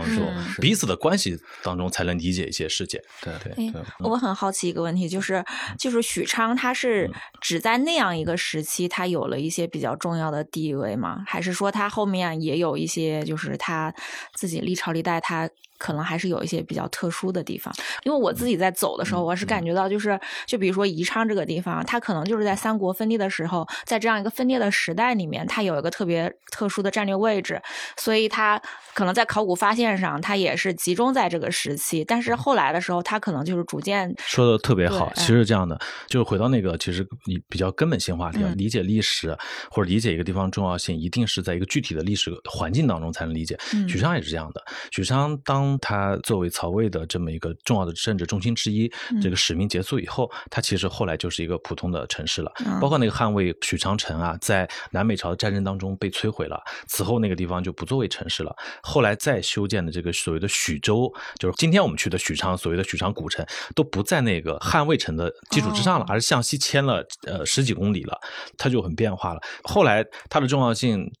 [0.59, 3.01] 彼此的关系当中才能理解一些事件。
[3.21, 3.81] 对对对。
[3.99, 5.43] 我很好奇一个问题，就是
[5.77, 7.09] 就是许昌，他是
[7.41, 11.23] 只在那样一个时期，他有了一些比较重要的地位吗？
[11.25, 13.93] 还是说他后面也有一些，就是他
[14.35, 15.49] 自己历朝历代他？
[15.81, 27.59] 可能还是有一些比较特殊的地方，因为我自己在走的时候，我是感觉到，就是就比如说宜昌这个地方，它可能就是在三国分裂的时候，在这样一个分裂的时代里面，它有一个特别特殊的战略位置，
[27.97, 28.61] 所以它
[28.93, 32.05] 可能在考古发现上，它也是集中在这个时期。
[32.05, 39.35] 但是后来的时候，它可能就是逐渐说的特别好，其实这样的，就是回到那个其实你比较根本性话题，理解历史
[39.71, 43.57] 或者理解一个地方重要性，一定是在一个具体的历史环境当中才能理解。
[43.89, 45.70] 许昌也是这样的，许昌当。
[45.79, 52.51] 他作为曹魏的这么一个重要的政治中心之一，这个使命结束以后，他其实后来就是一个普通的城市了。
[52.79, 58.55] 包括那个汉魏许昌城啊，在南北朝的战争当中被摧毁了，此后那个地方就不作为城市了。
[58.81, 68.17] 后来再修建的这个所谓的许州，就是今天我们去的许昌，所谓的许昌古城，都不在那个汉魏城的基础之上了，而是向西迁了呃十几公里了，
[68.57, 69.41] 它就很变化了。
[69.63, 71.11] 后来它的重要性。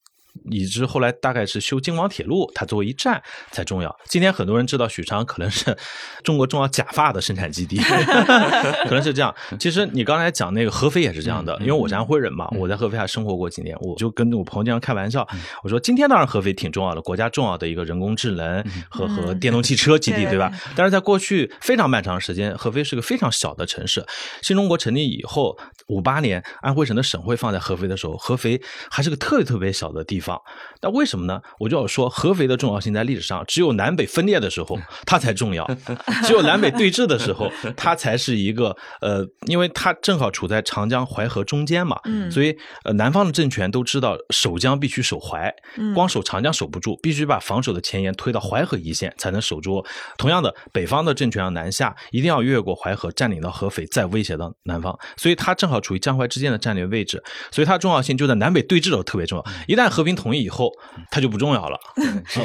[0.49, 3.95] 以至后来大概是修京广铁路，它作为一站才重要。
[4.05, 5.75] 今天很多人知道许昌可能是
[6.23, 7.77] 中国重要假发的生产基地，
[8.87, 9.33] 可能是这样。
[9.59, 15.27] 其实你刚才讲那个合肥也是这样的，因为我是安徽人嘛，我在合肥还生活过几年，我就跟我朋友经常开玩笑，
[15.63, 20.49] 我说今天当然合肥挺重要的，国家重要的一个人工智能和和电动汽车基地，对吧？
[20.77, 24.05] 但是在过去非常漫长时间，合肥是个非常小的城市。
[24.41, 30.20] 新中国成立以后，五八年安徽省的省会放在合肥的时候，合肥还是个特别特别小的地。
[30.21, 30.39] 方，
[30.81, 31.41] 那为什么呢？
[31.59, 35.69] 我就要说，合肥的重要性在历史上，只有南北分裂的时候它才重要，
[36.23, 45.53] 只有南北对峙的时候，它才是一个呃，因为它正好处在长江淮河中间嘛，所以呃，南方的政权都知道守江必须守淮，
[45.95, 49.83] 光守长江守不住，必须把防守的前沿推到淮河一线才能守住。
[50.17, 59.45] 同样的，北方的政权要南下，一定要越过淮河，占领到合肥，再威胁到南方，所以它正好处于江淮之间的战略位置，所以它重要性就在南北对峙的时候特别重要。
[59.67, 60.71] 一旦和平同意以后，
[61.09, 61.79] 它就不重要了。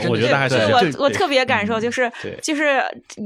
[0.09, 0.93] 我觉得大概是这样。
[0.99, 2.11] 我我特别感受就是，
[2.43, 2.83] 就是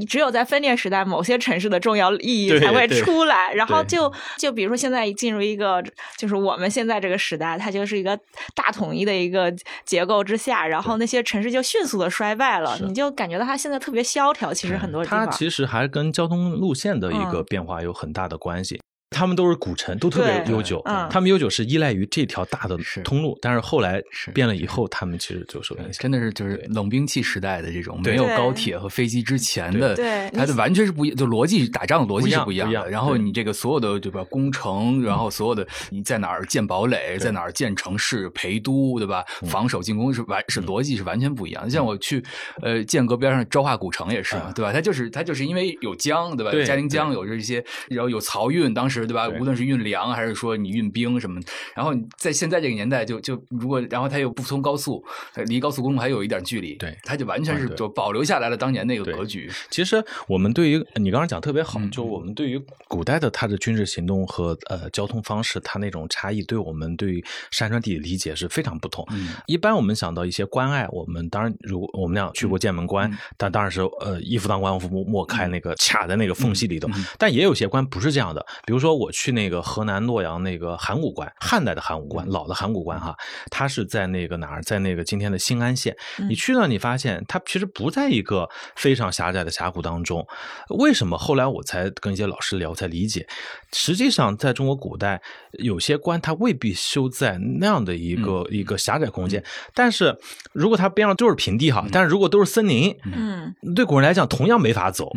[0.07, 3.53] 只有在分裂时代，某些城市的重要意义才会出来。
[3.53, 5.83] 然后就就比如说现在进入一个，
[6.17, 8.17] 就是我们现在这个时代，它就是一个
[8.55, 9.53] 大统一的一个
[9.85, 12.77] 结构之下，然后那些城市就迅速的衰败了。
[12.81, 14.53] 你就感觉到它现在特别萧条。
[14.53, 18.79] 其实很多它其实还跟交通路线的一个变化有很大的关系。
[19.11, 20.81] 他们都是古城，都特别悠久。
[20.85, 24.01] 嗯他们悠久是依赖于这条大的通路，但是后来
[24.33, 25.93] 变了以后，他们其实就受影响。
[25.99, 29.95] 真的是就是冷兵器时代的这种没有高铁和飞机之前的，
[30.33, 32.89] 它的完全是不一，就逻辑打仗的逻辑是不一样的。
[32.89, 39.25] 然后你这个所有的对吧，工程，然后所有的你在哪儿建堡垒，在哪儿建城市陪都，对吧？
[39.47, 41.69] 防守进攻是完是逻辑是完全不一样。
[41.69, 42.23] 像我去
[42.61, 44.71] 呃剑阁边上昭化古城也是嘛，对吧？
[44.71, 46.65] 它就是它就是因为有江，对吧？
[46.65, 49.00] 嘉陵江有这些，然后有漕运，当时。
[49.05, 49.27] 对吧？
[49.39, 51.39] 无论是运粮还是说你运兵什么，
[51.75, 55.03] 然后在现在这个年代，就就如果然后它又不通高速，
[55.45, 59.49] 离高速公路还有一点距离，对，它就完全是就保留下来了当年那个格局。
[59.69, 69.07] 其实我们对于你刚刚讲特别好，就我们对于古代的它的军事行动和呃交通方式，它那种差异，对我们对于山川地理理解是非常不同。
[69.47, 76.87] 一般我们想到一些关隘，我们当然如果我们俩去过剑门关，但当然是呃一夫当关万夫莫开那个卡在那个缝隙里头，
[77.17, 78.90] 但也有些关不是这样的，比如说。
[78.93, 83.15] 我去那个河南洛阳那个函谷关，汉代的函谷关，老的函谷关哈，
[83.49, 85.95] 它是在那个哪儿，在那个今天的新安县。
[86.29, 90.25] 你去那，你发现它其实不在一个非常狭窄的峡谷当中。
[90.69, 91.17] 为什么？
[91.17, 93.27] 后来我才跟一些老师聊，才理解，
[93.71, 95.21] 实际上在中国古代，
[95.53, 99.41] 有些关它未必修在那样的一个一个狭窄空间。
[99.73, 100.17] 但是
[100.51, 105.09] 如果它边上都是平地哈，但是如果都是森林，嗯，对古人来讲同样没法走。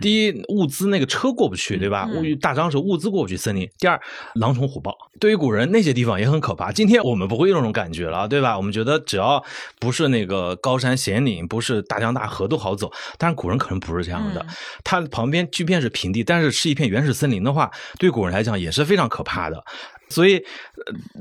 [0.00, 2.08] 第一，物资那个车过不去，对吧？
[2.14, 3.10] 物大张时物资。
[3.10, 3.68] 过不去森林。
[3.76, 4.00] 第二，
[4.36, 6.70] 狼虫虎豹，对于古人那些地方也很可怕。
[6.70, 8.56] 今天我们不会有这种感觉了，对吧？
[8.56, 9.44] 我们觉得只要
[9.80, 12.92] 不是那个高山险岭，不是大江大河都好走。
[13.18, 14.46] 但是古人可能不是这样的，
[14.84, 19.62] 它旁边即便是平地，但是是一片原始森林的话，对古人来讲也是非常可怕的。
[20.08, 20.44] 所以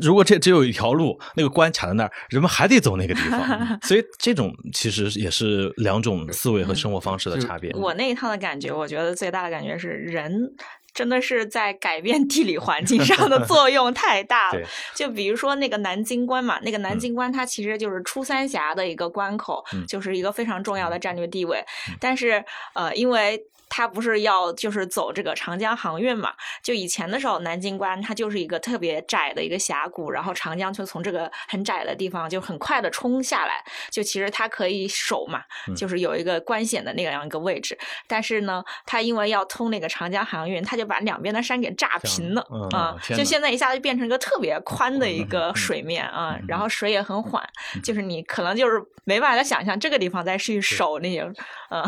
[0.02, 3.80] 如果这只有一条路，那个关卡在那儿，人们还得走那个地方。
[3.84, 7.72] 所以这种其实也是两种思维和生活方式的差别。
[7.74, 10.54] 我那一趟的感觉，我觉得最大的感觉是人。
[10.92, 14.60] 真的是在改变地理环境上的作用太大了。
[14.96, 21.64] 就比如说那个南京关嘛，那个南京关它其实就是出三峡的一个关口，就是一个非常重要的战略地位。
[22.00, 26.34] 但是呃，因为它不是要就是走这个长江航运嘛？
[26.64, 35.44] 就以前的时候，南京关它就是一个特别窄的一个峡谷，然后长江就从这个很窄的地方就很快的冲下来，就其实它可以守嘛，
[35.78, 37.78] 就是有一个关险的那样一个位置。
[38.08, 42.98] 但是呢，它因为要通那个长江航运，它就把两边的山给炸平了啊！
[43.16, 47.48] 就现在一下子就变成一个特别宽的一个水面啊，然后水也很缓，
[47.84, 51.22] 就是你可能就是没办法想象这个地方再去守那些，
[51.70, 51.84] 嗯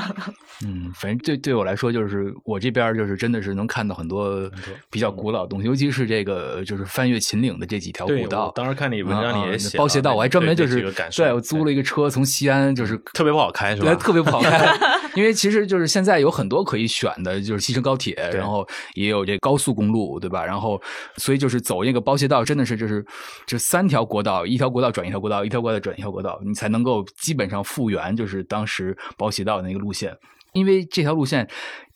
[0.63, 1.70] 嗯，反正对对我来。
[1.71, 4.49] 来说，就是我这边就是真的是能看到很多
[4.89, 8.51] 比较古老的东西，尤其是这个就是翻越秦岭的这几条古道。
[8.53, 13.95] 当时看你文章里也写包斜道，我还专门就是对我租了一个车从西安，就是 特别不好开，是吧？
[13.95, 14.77] 特别不好开，
[15.15, 20.45] 因为其实就是现在有很多可以选的，就是西成高铁，然后也有这高速公路，对吧？
[20.45, 20.81] 然后
[21.15, 23.05] 所以就是走那个包斜道，真的是就是
[23.45, 30.13] 这三条国道，一条国道转一条国道，一条国道转一条国道，你才能够基本上复原，就是当时包斜道的那个路线。
[30.53, 31.47] 因为这条路线，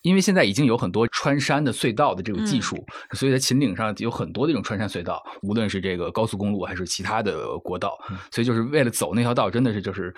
[0.01, 7.97] 因为现在已经有很多穿山的隧道的这种技术，所以在秦岭上有很多这种穿山隧道，无论是这个高速公路还是其他的国道，
[8.31, 10.13] 所以就是为了走那条道，真的是就是。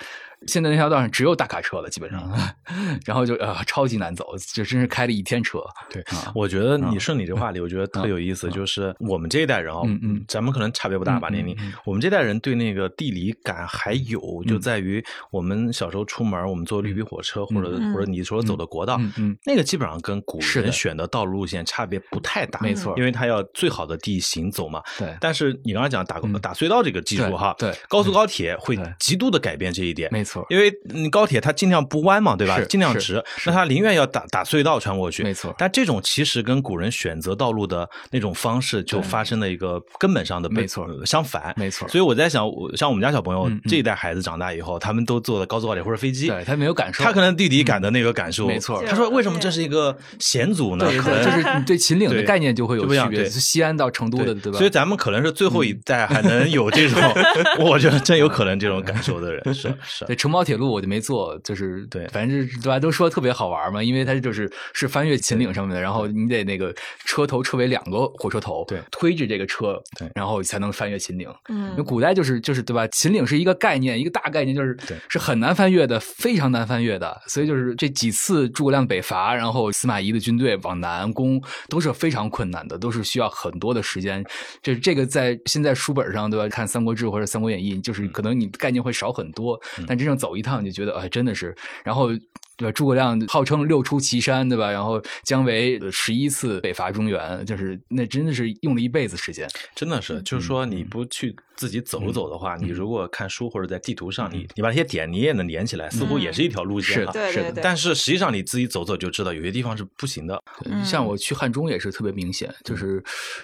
[0.45, 2.30] 现在那条道上只有大卡车了，基本上，
[3.06, 5.60] 然后就呃超级难走，就真是开了一天车。
[5.89, 6.04] 对，
[6.36, 24.82] 我觉得你顺你这话里，我觉得特有意思，就是我们这一代人啊，嗯嗯，咱们可能差别不大吧年龄，我们这代人对那个地理感还有，就在于我们小时候出门，我们坐绿皮火车或者或者你说走的国道，嗯，那个基本上跟古人选的道路路线差别不太大，没错，因为他要最好的地形走嘛。
[24.97, 32.60] 对，但是你刚才讲打打隧道这个技术哈，对，高速高铁会极度的改变这一点，没错，因为你高铁它尽量不弯嘛，对吧？
[32.70, 35.54] 尽量直，那它宁愿要打打隧道穿过去，没错。
[35.58, 41.88] 但这种其实跟古人选择道路的那种方式就发生了一个根本上的没错相反，没错。
[41.88, 48.84] 所以我在想，像我们家小朋友这一代孩子长大以后，他们都坐的高速高铁或者飞机，对他没有感受，他可能地理感的那个感受，没错。
[48.88, 50.86] 他说为什么这是一个险阻呢？
[51.02, 54.58] 可能就是你对秦岭的概念就会有区别，是西安到成都的，对吧？
[54.58, 57.02] 所以咱们可能是最后一代还能有这种，
[57.60, 60.06] 我觉得真有可能这种感受的人是是。
[60.17, 61.86] 对承包铁路我就没坐，就是。
[61.89, 62.80] 对，反正是对吧？
[62.80, 66.73] 都说特别好玩嘛，因为它就是是翻越秦岭上面的，然后你得那个
[67.06, 71.30] 车头车尾两个火车头，对，推着这个车，对，然后才能翻越秦岭。
[71.49, 72.88] 嗯，那古代就是就是对吧？
[72.88, 74.75] 秦岭是一个概念，一个大概念，就是
[75.08, 77.21] 是很难翻越的，非常难翻越的。
[77.27, 84.25] 所以就是这几次诸葛亮北伐，然后司马懿的军队往南攻，都是非常困难的，都是需要很多的时间。
[84.62, 86.47] 这这个在现在书本上对吧？
[86.49, 91.56] 看《三国志》或者《三国演义》，就是可能你概念会少很多，但真正走一趟，就觉得哎，真的是。
[91.84, 92.10] 然后，
[92.58, 92.72] 对吧？
[92.72, 94.72] 诸葛亮号称六出祁山，对吧？
[94.72, 99.48] 然后姜维十一次北伐中原，就是那真的是用了一辈子时间。
[99.76, 106.96] 真的是，就是说你不去自己走走的话，你如果看书或者在地图上，你你把那些点你也能连起来，似乎也是一条路线。
[106.96, 107.62] 是的，是的。
[107.62, 110.41] 但是实际上你自己走走就知道，有些地方是不行的。
[110.84, 113.04] 像我去汉中也是特别明显，就是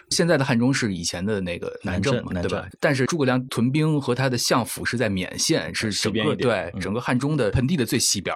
[0.10, 2.68] 现在的汉中是以前的那个南郑，对吧？
[2.80, 8.36] 但是诸葛亮屯兵和他的相府是在勉县，是整个对整个汉中的盆地的最西边。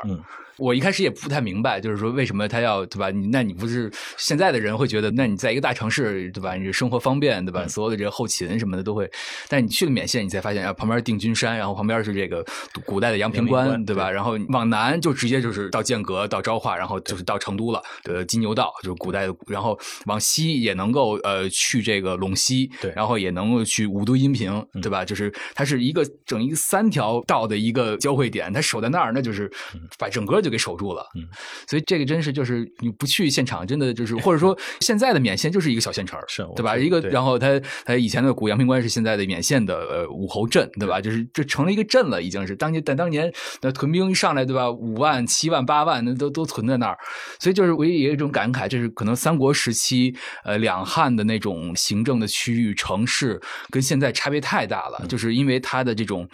[0.57, 3.09] 我一开始也不太明白，就是说为什么他要对吧？
[3.11, 6.55] 你那你不是现在的人会觉得，那你在一个大城市对吧？
[6.55, 7.67] 你生活方便对吧？
[7.67, 9.07] 所有的这个后勤什么的都会，
[9.47, 12.43] 但你去了缅县，你才发现啊，旁边定军山，然后旁边是这个
[12.85, 14.09] 古代的阳平关对吧？
[14.09, 19.35] 然后往南就直接就是到剑阁、到昭化，然后就是到成都了的金牛道，就是古代的。
[19.45, 25.05] 然后往西也能够呃去这个陇西，对，然后也能够去武都、阴平，对吧？
[25.05, 29.51] 就是它是一个整一个三条道的一个交汇点，它守在那儿，那就是
[29.99, 30.41] 把整个。
[30.47, 31.27] 就给守住了，嗯，
[31.67, 36.77] 所以这个真是就是你不去现场，真的就是或者说 现在的勉县就是一个小县城，是，对吧？
[36.77, 41.01] 一个然后他他以前的古阳平关是现在的勉县的呃武侯镇，对吧？
[41.01, 43.29] 就是这成了一个镇了，已经是当年但当年
[43.61, 44.71] 那屯兵一上来，对吧？
[44.71, 46.97] 五万、七万、八万，那都都存在那儿，
[47.39, 53.37] 所以就是我也有一种感慨，就是可能三国时期呃两汉的那种行政的区域城市
[53.69, 56.25] 跟现在差别太大了，就是因为它的这种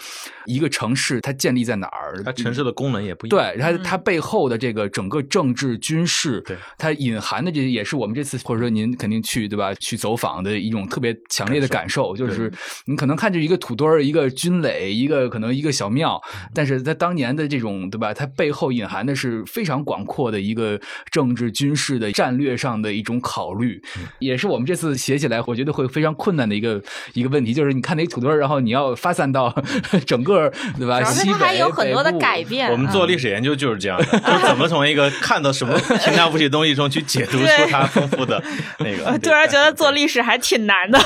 [0.46, 4.03] 一个城市它建立在哪儿，它城市的功能也不一样，对，它它。
[4.04, 9.74] 背后的这个整个政治军事，对它隐含的这也是我们这次或者说您肯定去对吧？
[9.76, 12.52] 去走访的一种特别强烈的感受，就是
[12.86, 16.22] 你可能看着一个土堆儿、一个军垒、一个可能一个小庙，
[16.54, 18.14] 但是它当年的这种对吧？
[18.14, 20.80] 它背后隐含的是非常广阔的一个
[21.12, 23.82] 政治军事的战略上的一种考虑，
[24.20, 26.82] 也是我们这次写起来我觉得会非常困难的一个
[27.14, 29.54] 一个问题，就是你看那土堆儿，然后你要发散到
[30.06, 31.04] 整个对吧？
[31.04, 32.72] 西北还有很多的改变。
[32.72, 38.42] 我们做历史研究就是这样的，就怎么从一个看到什么平淡无奇的东西中去解读出它丰富的
[38.80, 39.18] 那个。
[39.20, 41.00] 突然觉得做历史还挺难的，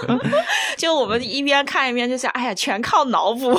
[0.76, 3.58] 就我们一边看一边就想，哎呀，全靠脑补。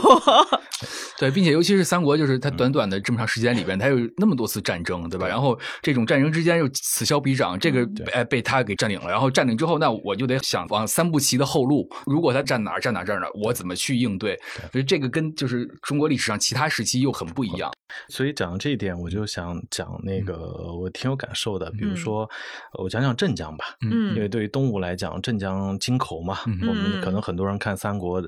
[1.18, 5.28] 对，并且尤其是三国，就是它短短的这么长时间里边，它有那么多次战争，对吧？
[5.28, 14.36] 然后这种战争之间又此消彼长，这个哎被他给占领了，然后占领之后，那我就得想往三步棋的后路，如果他占哪儿占哪儿这儿呢，我怎么去应对？
[14.72, 17.72] 所以这个跟就是中国历史上其他时期又很不一样。
[18.10, 20.38] 所以讲到这一点，我就想讲那个
[20.74, 22.30] 我挺有感受的，比如说
[22.74, 28.22] 我讲讲镇江吧，嗯，因为对于东吴来讲，镇江金口嘛，我们可能很多人看三国，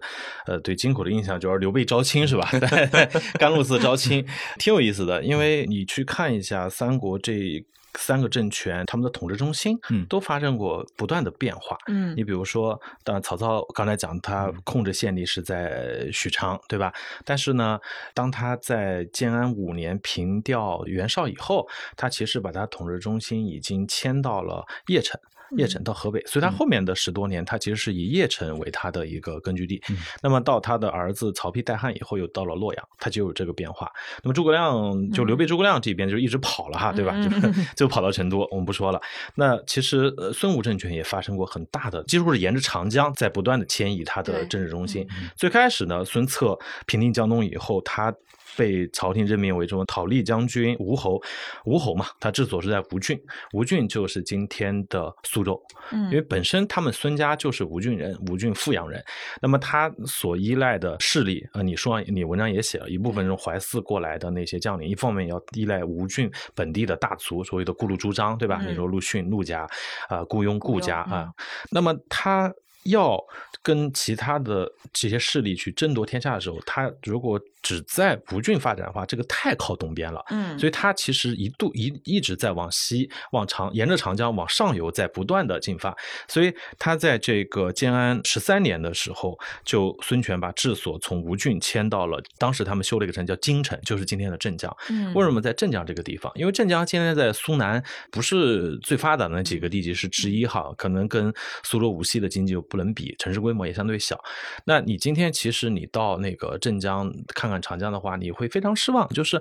[0.45, 2.49] 呃，对金口的印象就是刘备招亲是吧？
[3.37, 4.25] 甘露寺招亲，
[4.57, 5.23] 挺有意思的。
[5.23, 7.63] 因为你去看一下三国这
[7.95, 11.77] 三个政权，他们的统治中心，嗯，都发生过不断的变化。
[11.87, 16.93] 嗯，你比如说，当然曹操刚才讲，他控制县吏是在许昌，对吧？
[17.23, 17.79] 但是呢，
[18.13, 25.19] 当他在建安五年平掉袁绍以后，他其实把他统治中心已经迁到了邺城。
[25.55, 29.81] 邺城到河北，所以他后面的十多年，他其实是以邺城为他的一个根据地。
[30.21, 33.91] 那么到他的儿子曹丕代汉以后，又到了洛阳，他就有这个变化。
[34.23, 37.15] 那么诸葛亮就刘备诸葛亮这边就一直跑了哈，对吧？
[37.23, 37.29] 就
[37.75, 39.01] 就跑到成都，我们不说了。
[39.35, 45.07] 那其实孙吴政权也发生过很大的，几乎是沿着长江在不断的迁移他的政治中心。
[45.35, 48.13] 最开始呢，孙策平定江东以后，他。
[48.55, 51.21] 被朝廷任命为这种讨逆将军吴侯，
[51.65, 53.19] 吴侯嘛，他治所是在吴郡，
[53.53, 59.03] 吴郡就是今天的苏州，嗯，因为本身他们孙家就是吴郡人，吴郡富阳人，
[59.41, 68.61] 那么他所依赖的势力，呃，你说你文章也写了一部分从淮泗过来的那些将领，一方面要依赖吴郡本地的大族，所谓的顾陆朱张，对吧？
[68.65, 69.67] 你说陆逊陆家，
[70.07, 71.29] 啊，雇佣顾家啊，
[71.71, 72.53] 那么他。
[72.87, 73.17] 要
[73.61, 80.23] 跟其他的这些势力去争夺天下的时候，他如果只在吴郡发展的话，这个太靠东边了。
[80.29, 85.95] 嗯，所以它其实一度一一直在往西、往长沿着长江往上游在不断的进发。
[86.27, 94.75] 所以他在这个建安十三年的时候，就孙权把治所从吴郡迁到了当时他们修了一个城叫京城，就是今天的镇江。
[94.89, 96.31] 嗯，为什么在镇江这个地方？
[96.35, 101.33] 因为镇江现在在苏南不是最发达的那几个地级市之一哈，可能跟
[101.63, 104.21] 苏州无锡的经济又不能比，城市规模也相对小。
[104.65, 109.37] 那你今天其实你到那个镇江看看长江的话，你会非常失望，就是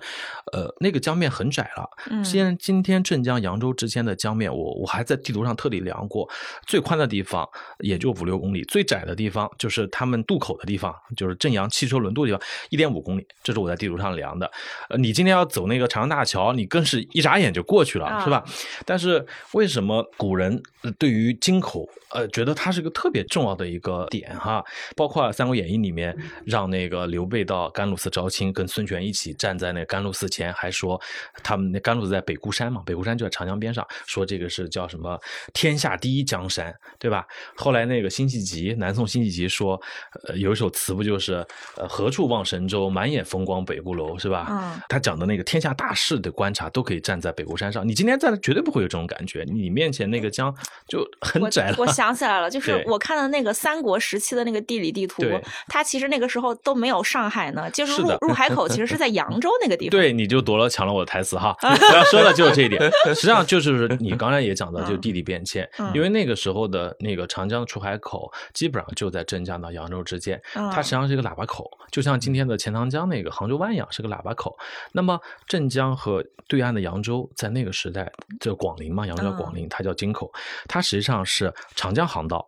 [0.52, 1.88] 呃那个江面很窄了。
[2.10, 6.28] 嗯，现今天镇江扬州之间的江面，我我还在地图上特地量过，
[6.66, 7.48] 最宽的地方
[7.80, 12.40] 也就五六公里，最窄的地方就是他们渡口的地方，就是镇阳汽车轮渡地方，
[12.70, 13.26] 一点五公里。
[13.42, 14.50] 这是我在地图上量的。
[14.88, 18.44] 呃，你今天要走那个长江大桥，你更是一眨眼就过去了，是吧？
[18.84, 20.62] 但是为什么古人
[20.98, 24.64] 对于京口，呃，觉得它是个特别重要的一个点哈？
[24.96, 31.00] 包括《三国演义》里面让那个刘备到甘露寺招亲，跟孙权一起站在那甘露寺前，还说
[31.42, 35.18] 他们那甘露寺在北固山嘛，北固山就在长江边上，说这个是叫什么
[35.52, 37.24] 天下第一江山，对吧？
[37.56, 39.80] 后来那个辛弃疾，南宋辛弃疾说，
[40.26, 41.34] 呃，有一首词不就是
[41.76, 44.48] 呃何处望神州，满眼风光北固楼，是吧？
[44.50, 47.86] 嗯，他讲的那个天下大势的观察，都可以站在北固山上。
[47.86, 50.54] 你今天在绝对不会有这种感觉，你面前那个江
[50.88, 51.76] 就很窄了。
[51.78, 55.22] 我想起来了，就是我看的那个三国时期的那个地理地图，
[55.68, 59.90] 它其实那个时候都没有上海呢，就是入入海口其实是在扬州那个地方。
[59.90, 61.56] 对，你就夺了抢了我的台词哈！
[61.62, 62.80] 我要说的就是这一点，
[63.14, 74.56] 实际上就是你刚才也讲到，就地理变迁，因为那个时候的那个长江出海口基本上就在镇江到扬州之间，它实际上是一个喇叭口，就像今天的钱塘江那个杭州湾一样，是个喇叭口。
[74.92, 80.30] 那么镇江和对岸的扬州，在那个时代，这广陵嘛，扬州叫广陵，它叫京口，
[80.68, 82.46] 它实际上是长江航道，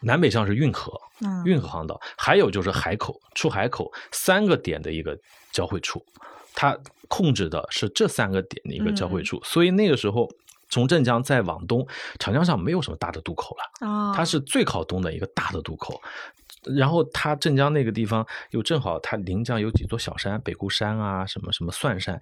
[0.00, 0.92] 南北向是运河，
[1.44, 5.18] 运河航道，还有就是海口出海口三个点的一个
[5.52, 6.04] 交汇处，
[6.54, 6.78] 它
[7.08, 10.30] 控制的是这三个点的一个交汇处，所以那个时候
[10.68, 11.86] 从镇江再往东，
[12.18, 16.00] 长江上没有什么大的渡口了，它是最靠东的一个大的渡口。
[16.76, 22.20] 然后他镇江那个地方又正好，他临江有几座小山，北固山啊，什么什么蒜山。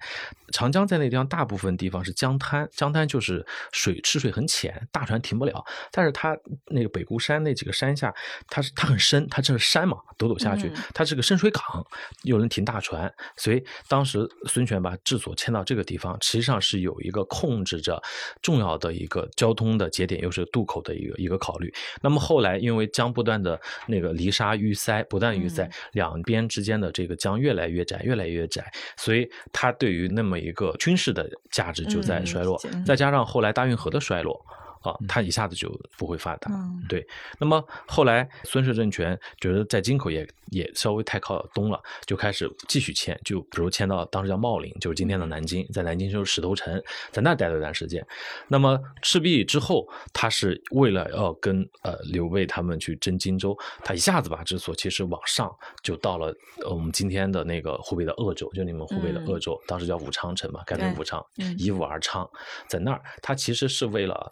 [0.51, 5.65] 长江在那地方大部分地方是江滩，江滩就是水吃水很浅，大船停不了。
[5.91, 6.37] 但是它
[6.67, 8.13] 那个北固山那几个山下，
[8.47, 11.85] 它是它很深，它这是山嘛，抖抖下去，它是个深水港，
[12.23, 13.13] 又能停大船。
[13.35, 18.01] 所以当时孙权把治所迁到这个地方，实际上是有一个控制着
[18.41, 21.73] 重要的一个交通的节点，又是渡口的一个一个考虑。
[22.01, 34.39] 那么后来因为江不断的那个离沙淤塞，不断淤塞，两边之间的这个江越来越窄，越来越窄，所以它对于那么一个军事的价值就在衰落，再加上后来大运河的衰落。
[34.81, 36.51] 啊，他一下子就不会发达。
[36.87, 37.05] 对，
[37.39, 48.05] 那么后来孙氏政权觉得在京口也也稍微太靠东了，就开始继续迁，就比如迁到当时叫茂陵，就是今天的南京，在南京就是石头城，在那待了一段时间。
[48.47, 56.33] 那么赤壁之后，他是为了要跟呃刘备他们去争荆州，他一下子把治所其实往上就到了
[56.69, 61.25] 我们今天的那个湖北的鄂州，就你们湖北的鄂州，当时叫武昌城嘛，改名武昌，
[61.57, 62.29] 以武而昌，
[62.67, 64.31] 在那儿他其实是为了。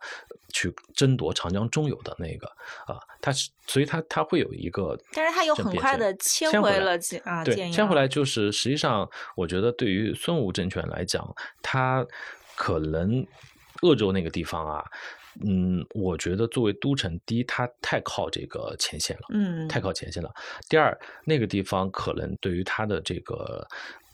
[0.54, 2.48] 去争夺长江中游的那个
[2.86, 11.28] 啊，他是，所以他他会有一个，但是他又很快的迁回了啊，对，迁回来就是实际上，我觉得对于孙吴政权来讲，
[11.62, 12.06] 他
[12.56, 13.26] 可能
[13.82, 14.84] 鄂州那个地方啊，
[15.46, 20.30] 嗯，我觉得作为都城，第一，它太靠这个前线了，嗯，太靠前线了；
[20.70, 23.68] 第二，那个地方可能对于他的这个。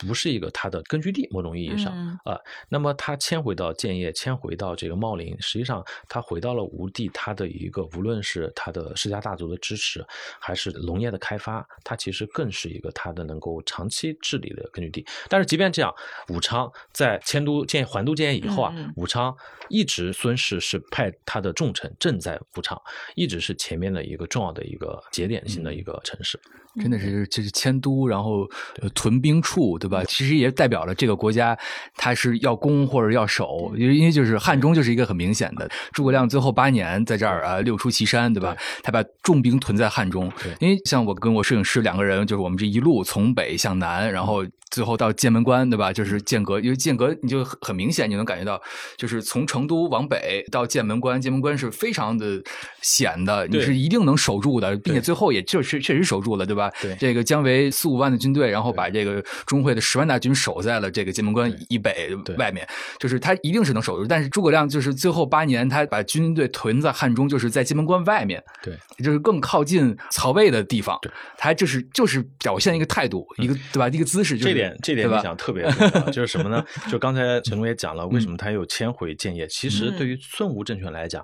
[0.07, 1.93] 不是一个他的根据地，某种意义上
[2.23, 2.37] 啊，
[2.69, 10.05] 那么他迁回到建业，迁回到这个茂陵，实际上他回到了吴地，他的一个无论是他的世家大族的支持，
[10.39, 15.05] 还是农业的开发，他其实更是一个他的能够长期治理的根据地。
[15.29, 15.93] 但是即便这样，
[16.29, 19.35] 武昌在迁都建还都建业以后啊，武昌
[19.69, 22.81] 一直孙氏是派他的重臣镇在武昌，
[23.15, 26.39] 一直是前面的一个重要的一个节点性的一个城市。
[26.79, 28.49] 真的是，就是迁都，然后
[28.95, 30.03] 屯兵处，对吧？
[30.07, 31.57] 其实也代表了这个国家，
[31.95, 35.69] 他是要攻或者要守，因为因为就是汉中就是一个很明显的。
[35.91, 38.55] 诸葛亮最后八年在这儿啊，六出祁山，对吧？
[38.81, 40.31] 他把重兵屯在汉中。
[40.59, 45.93] 因为像我跟我摄影师两个人，就是我们这一路从北向南，然后最后到剑门关，对吧？
[45.93, 48.59] 就是剑阁，因为剑阁你就很明显，你能感觉到，
[48.97, 52.41] 就是从成都往北到剑门关，剑门关是非常的
[52.81, 56.71] 险的，你是一定能守住的，并且最后也就是确实守住了，对吧？
[56.81, 62.65] 对，这个姜维四五万的军队，然后把这个钟会的十万大军守在了这个剑门关以北外面，
[62.97, 64.07] 就是他一定是能守住。
[64.07, 70.97] 但是诸葛亮就是最后八年，他把军队屯在汉中，就是在剑门关外面，对，就是更靠近曹魏的地方。
[71.37, 73.89] 他就是就是表现一个态度，一个对吧？
[73.89, 74.37] 一个姿势。
[74.37, 75.63] 这点这点你想特别
[76.11, 76.65] 就是什么呢？
[76.91, 79.47] 就刚才陈龙也讲了，为什么他又迁回建业？
[79.47, 81.23] 其实对于孙吴政权来讲，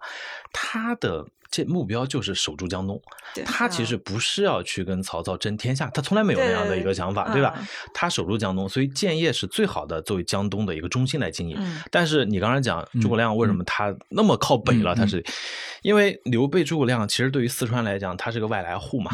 [0.51, 1.25] 他的。
[1.57, 3.01] 这目标就是守住江东，
[3.43, 7.51] 他其实不是要去跟曹操争天下，他从来没有那样的一个想法，对吧？
[7.95, 11.57] 他守住江东，所以建业是最好的作为江东的一个中心来经营。
[11.89, 14.93] 但是你刚才讲诸葛亮为什么他那么靠北了？
[14.93, 15.25] 他是
[15.81, 19.09] 因为刘备诸葛亮其实对于四川来讲，他是个外来户嘛，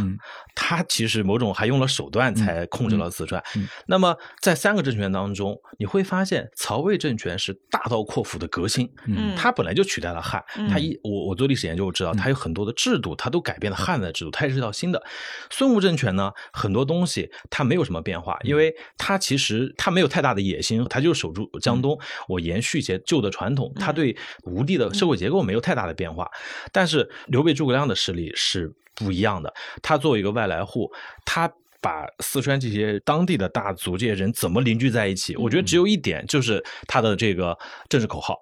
[0.54, 3.42] 他其实某种还用了手段才控制了四川。
[3.88, 8.92] 那么在三个政权当中，你会发现曹魏政权是大刀阔斧的革新，
[9.38, 12.33] 他本来就取代了汉，他一我我做历史研究我知道他。
[12.34, 15.02] 有很多的制度，它都改变了汉的制度，它也是一套新的。
[15.50, 26.30] 孙吴政权呢，很多东西它没有什么变化，因为它其实它没有太大的野心，它就守住江东，我延续一些旧的传统，它对吴地的社会结构没有太大的变化。
[26.72, 30.92] 但是刘备诸葛亮的势力是不一样的，他作为一个外来户，
[31.24, 31.52] 他。
[31.84, 35.36] 把四川这些当地的大族这些人怎么凝聚在一起？
[35.36, 37.56] 我觉得只有一点，就是他的这个
[37.90, 38.36] 政治口号，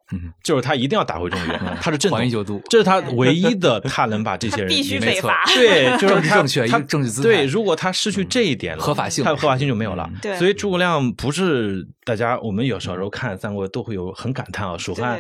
[0.43, 7.27] 就是他一定要打回中原，他是正统，这是他 唯一的，他能把这些人必须北伐，对， 就是正确，他政治姿态。
[7.27, 10.07] 对，如果他失去这一点，合法性，他的合法性就没有了。
[10.37, 15.17] 所以诸葛亮不是大家，我们有小时候看三国都会有很感叹啊，蜀汉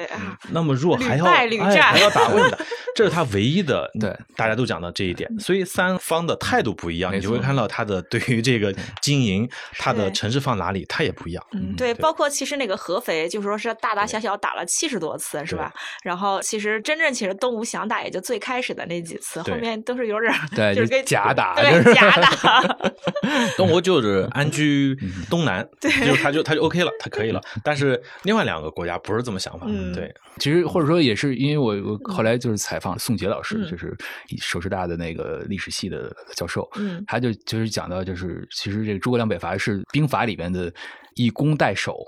[0.49, 5.33] 那么弱，还要还要打问的，这是他唯一的， 对，大家都讲到这一点。
[5.39, 8.01] 所以三方的态度不一样，你就会看到他的。
[8.01, 11.41] 对于这个经营，他的城市放哪里，他也不一样。
[11.53, 15.71] 嗯，对，包括其实那个合肥，就是说是大大小小打了七十多次，是吧？
[16.03, 22.65] 然后其实真正其实东吴想打，也就最开始的那几次，后面都是有点对，就是假打，对，假打。
[23.55, 24.97] 东吴就是安居
[25.29, 27.41] 东南，对，就他就他就 OK 了，他可以了。
[27.63, 29.65] 但是另外两个国家不是这么想法。
[29.95, 33.97] 对，其实或者说也是因为我我后来就是采访宋杰老师，就是
[34.39, 38.01] 首师大的那个历史系的教授，嗯，他就就是讲到。
[38.01, 40.73] 就是，其实这个诸葛亮北伐是兵法里面的
[41.13, 41.99] 以攻代守，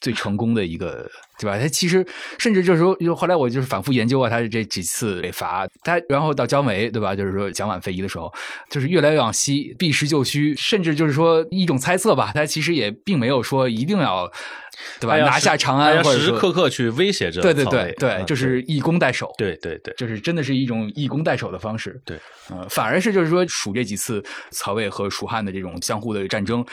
[0.00, 1.58] 最成功的一个，对吧？
[1.58, 2.06] 他其实
[2.38, 7.14] 甚至就是说，就后来我就是反复研究啊，他这几次北伐，他然后到姜维，对吧？
[7.14, 8.32] 就是说蒋琬非遗的时候，
[8.68, 14.30] 就是越来越往西，避实就虚，甚至就是说一种猜测吧，他其实也并没有说一定要，
[15.00, 15.16] 对吧？
[15.18, 17.40] 拿下长安，或者时时刻刻去威胁着。
[17.40, 19.32] 对对对对，就是以攻代守。
[19.38, 22.00] 对对对，就是真的是一种以攻代守的方式。
[22.04, 22.18] 对，
[22.50, 26.64] 呃，反而是就是说蜀这几次曹魏和蜀汉的这种相互的战争。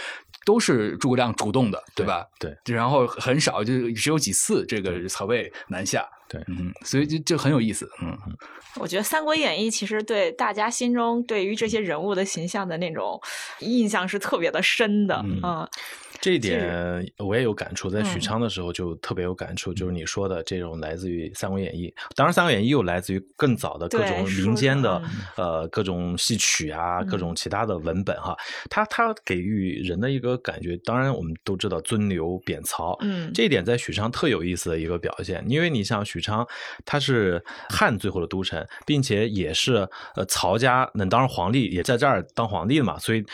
[0.46, 2.26] 都是诸葛亮主动的，对吧？
[2.40, 8.18] 对，然后很少，就只有几次这个曹魏南下，对，嗯，所以就就很有意思，嗯。
[8.80, 13.20] 我觉得《三国演义》其实对大家心中对于这些人物的形象的那种
[13.60, 15.68] 印象是特别的深的，嗯。
[16.22, 25.02] 这一点我也有感触，在许昌的时候就特别有感触，就是你说的这种来自于《三国演义》，当然《三国演义》又来自于更早的各种民间的
[25.36, 28.38] 呃各种戏曲啊，各种其他的文本哈。
[28.70, 36.48] 它它给予人的一个感觉，当然我们都知道尊刘贬曹，嗯，这一点在许昌特有意思的一个表现，因为你像许昌，
[36.86, 43.26] 它是汉最后的都城，并且也是呃曹家能当上皇帝，也在这儿当皇帝嘛，所以。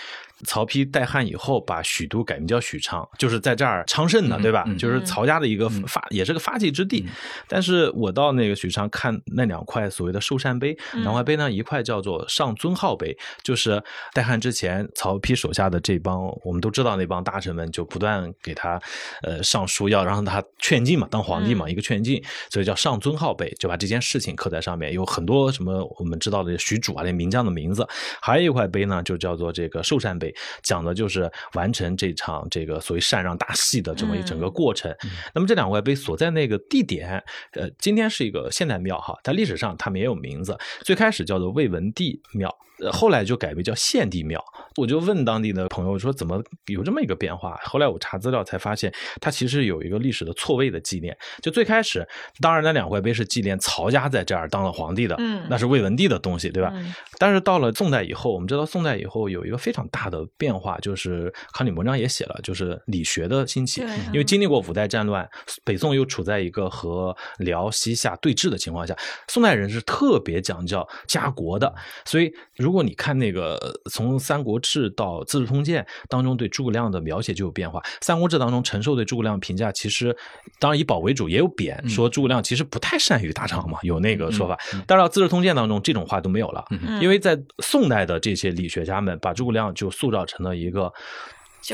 [0.46, 4.66] 曹丕代汉以后，把许都改名叫许昌，就是在这儿昌盛的，对吧？
[4.78, 7.06] 就是曹家的一个发，也是个发迹之地。
[7.48, 13.82] 但是我到那个许昌看那两块所谓的寿山碑，两块碑呢，一块叫做上尊号碑，就是
[14.14, 18.80] 代汉之前曹丕手下的这帮，我们都知道那帮大臣们就不断给他
[19.24, 27.88] 呃上书，要让他劝进嘛，当皇帝嘛，一个劝进，所以叫上尊号碑，就把这件事情刻在上面，有很多什么我们知道的许褚啊，那名将的名字。
[28.22, 30.27] 还有一块碑呢，就叫做这个寿山碑。
[30.62, 34.94] 讲的就是完成这场这个所谓禅让大戏的这么一整个过程。
[35.34, 37.24] 那么这两块碑所在那个地点，
[37.54, 42.54] 呃，今天是一个现代庙哈，在历史上它没有名字，最开始叫做魏文帝庙。
[42.80, 44.44] 呃，后来就改为叫献帝庙。
[44.76, 47.60] 我就问当地的朋友说，怎么有这么一个变化？
[47.64, 51.18] 后来我查资料才发现，它其实有一个历史的错位的纪念。
[51.42, 52.08] 就最开始，
[52.40, 56.72] 当然那两块碑是纪念曹家在这儿当了皇帝的，嗯，那是魏文帝的东西，对吧？
[57.18, 63.82] 但是到了宋代以后，我们知道宋代以后有一个非常大的变化，就是康体文章也写了，就是理学的兴起。
[64.14, 65.28] 因为经历过五代战乱，
[65.64, 68.96] 北宋又处在一个和辽西夏对峙的情况下，
[69.28, 71.74] 宋代人是特别讲究家国的，
[72.06, 72.32] 所以。
[72.58, 73.58] 如果你看那个
[73.90, 80.16] 从《三国志》到《资治通鉴》当中对诸葛亮的描写就有变化，《三国志》当中陈寿对诸葛亮评价其实
[80.60, 84.58] 当然以褒为主，也有贬，说诸葛亮其实不太善于打仗嘛，有那个说法。
[84.86, 86.66] 但是《资治通鉴》当中这种话都没有了，
[87.02, 90.92] 因为在宋代的这些理学家们把诸葛亮就塑造成了一个。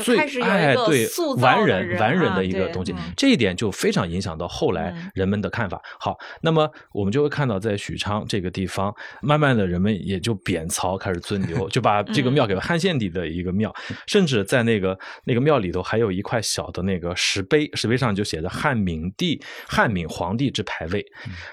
[0.02, 5.80] 最哎，对，完人完人的一个东西，这一点就非常影响到后来人们的看法。
[6.00, 8.92] 好，那么我们就会看到，在许昌这个地方，
[9.22, 13.72] 慢慢的人们也就贬曹，开始尊 刘，就把这个庙给汉献帝的一个庙，
[14.08, 21.06] 甚至在那个那个庙里头还有一块小的那个石碑，石碑上就写着汉明帝、汉明皇帝之牌位。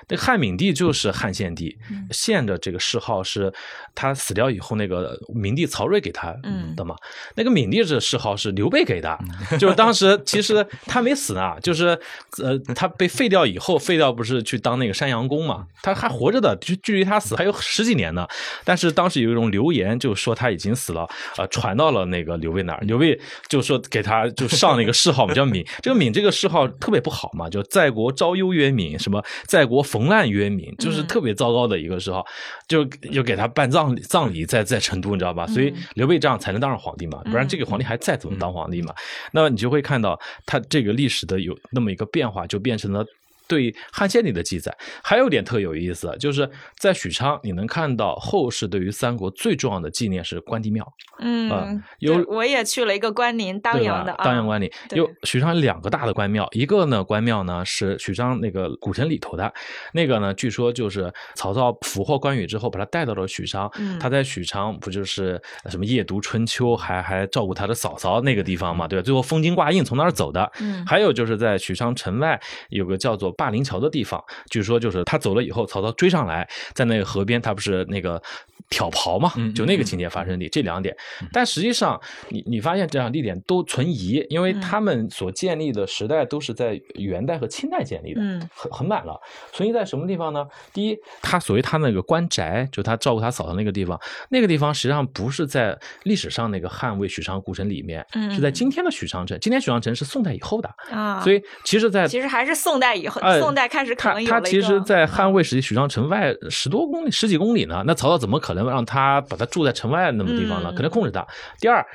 [0.09, 1.77] 那汉明帝就是汉献帝，
[2.09, 3.53] 献的这个谥号是
[3.93, 6.35] 他死掉以后那个明帝曹睿给他
[6.75, 6.95] 的嘛？
[7.35, 8.30] 那个明帝这谥号。
[8.36, 9.17] 是刘备给的，
[9.59, 11.97] 就是当时其实他没死呢，就是
[12.41, 15.65] 呃他被废掉以后，废掉不是去当那个山阳公嘛？
[15.82, 18.27] 他还活着的，就距离他死还有十几年呢。
[18.63, 21.07] 但是当时有一种流言，就说他已经死了，
[21.38, 23.19] 呃，传到了那个刘备那儿，刘备
[23.49, 25.65] 就说给他就上了一个谥号嘛，叫敏。
[25.82, 32.23] 这个敏这个谥号特别不好嘛，就在国招忧曰敏，什么在国逢难曰敏，就是特别糟糕的一个谥号，
[32.67, 35.47] 就又给他办葬礼，葬礼在在成都，你知道吧？
[35.47, 38.20] 所以刘备这样才能当上皇帝嘛，不然这个皇帝还在。
[38.22, 38.93] 怎么当皇帝嘛？
[39.34, 43.03] 那么你就会看到他这个历史的有那么一个变化，就变成了。
[43.52, 44.74] 对汉献帝的记载，
[45.04, 46.49] 还有点特有意思，就是
[46.80, 50.88] 在许昌，你能看到后世对于三国最重要的纪念是关帝庙。
[51.20, 59.54] 嗯，有我也去了一个关宁当阳的当阳关宁，有许昌两个大的关庙，一个呢关庙呢是许昌那个古城里头的，
[59.93, 65.39] 那个呢据说就是曹操俘获关羽之后，把他带到了许昌，他在许昌不就是
[65.70, 69.04] 什么夜读春秋，还还照顾他的嫂嫂那个地方嘛，对吧？
[69.04, 70.49] 最后封金挂印从那儿走的。
[70.62, 72.39] 嗯，还有就是在许昌城外
[72.70, 73.30] 有个叫做。
[73.41, 78.21] 霸陵桥的地方，据说就是他走了以后，曹操追上来，在那个河边，他不是那个
[78.69, 79.31] 挑袍嘛？
[79.55, 80.95] 就那个情节发生地，这两点。
[81.33, 88.21] 但实际上，你你发现这两地点都存疑，因为他们所建立的时代都是在元代和清代建立的，
[88.53, 89.19] 很很晚了。
[89.51, 90.45] 存疑在什么地方呢？
[90.71, 99.35] 第一，他所谓他那个官宅，就他照顾他嫂嫂那个地方，那个地方实际上不是在历史上那个汉魏许昌古城里面，是在今天的许昌城。
[99.39, 103.19] 今天许昌城是宋代以后的啊，所以其实，在其实还是宋代以后。
[103.39, 107.84] 宋代开始可能有他他其实，在汉魏时期，许昌城外十多公里、十几公里呢。
[107.86, 110.71] 那曹操怎么可能让他把他住在城外那么地方呢？
[110.71, 111.25] 肯定控制他。
[111.59, 111.86] 第二，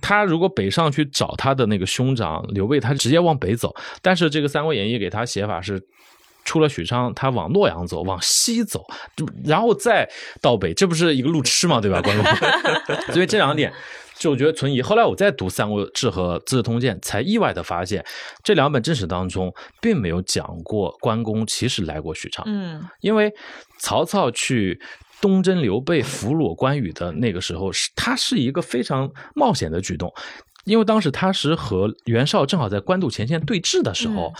[0.00, 3.74] 他如果北上去找他的那个兄长刘备，他直接往北走。
[4.00, 5.82] 但是这个《三国演义》给他写法是，
[6.44, 8.84] 出了许昌，他往洛阳走，往西走，
[9.44, 10.08] 然后再
[10.40, 11.80] 到北，这不是一个路痴吗？
[11.80, 12.24] 对吧，关公？
[13.12, 13.72] 所以这两点。
[14.18, 14.80] 就觉得存疑。
[14.80, 18.04] 后来我再读《三国志》和《资治通鉴》，才意外的发现，
[18.42, 22.44] 这两本正史当中并没有讲过关公其实来过许昌。
[22.48, 23.32] 嗯，因为
[23.78, 24.80] 曹操去
[25.20, 30.12] 东征刘备、俘虏关羽的那个时候，是他是一个非常冒险的举动，
[30.66, 34.34] 因为当时他是和袁绍正好在官渡前线对峙的时候。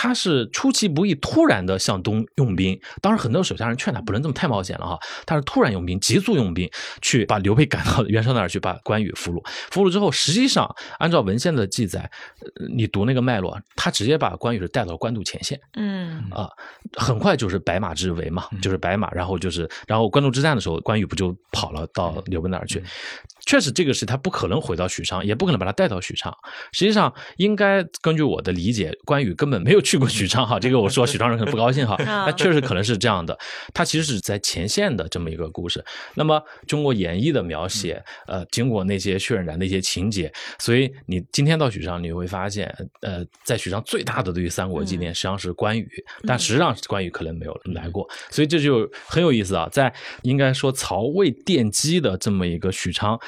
[0.00, 2.78] 他是出其不意，突然的向东用兵。
[3.02, 4.96] 当时很多手下人劝他不能这么太冒险了哈。
[5.26, 6.70] 他是突然用兵，急速用兵，
[7.02, 9.44] 去把刘备赶到袁绍那儿去，把关羽俘虏。
[9.72, 12.08] 俘虏之后，实际上按照文献的记载，
[12.72, 15.60] 你读那个脉络，他直接把关羽是带到官渡前线。
[15.74, 16.48] 嗯啊，
[16.96, 22.80] 很快就是白马之围嘛，就是白马，然后就是然后官渡之战的时候，关羽不就跑了到刘备那儿去？
[23.48, 26.30] 确实，这个是他不可能回到许昌，也不可能把他带到许昌。
[26.70, 30.60] 实际上，应该根据我的理解，关羽根本没有去过许昌哈。
[30.60, 31.96] 这个我说许昌人可能不高兴哈。
[32.26, 33.36] 那确实可能是这样的。
[33.72, 35.82] 他其实是在前线的这么一个故事。
[36.14, 42.70] 那么，中国演义的描写，呃，经过那些渲染的一些情节，所以你今天到许昌，你会发现，
[43.00, 45.88] 呃，在许昌最大的对于三国纪念实际上是关羽，
[46.26, 48.06] 但实际上关羽可能没有来过。
[48.30, 49.90] 所以这就很有意思啊，在
[50.20, 53.18] 应该说曹魏奠基的这么一个许昌。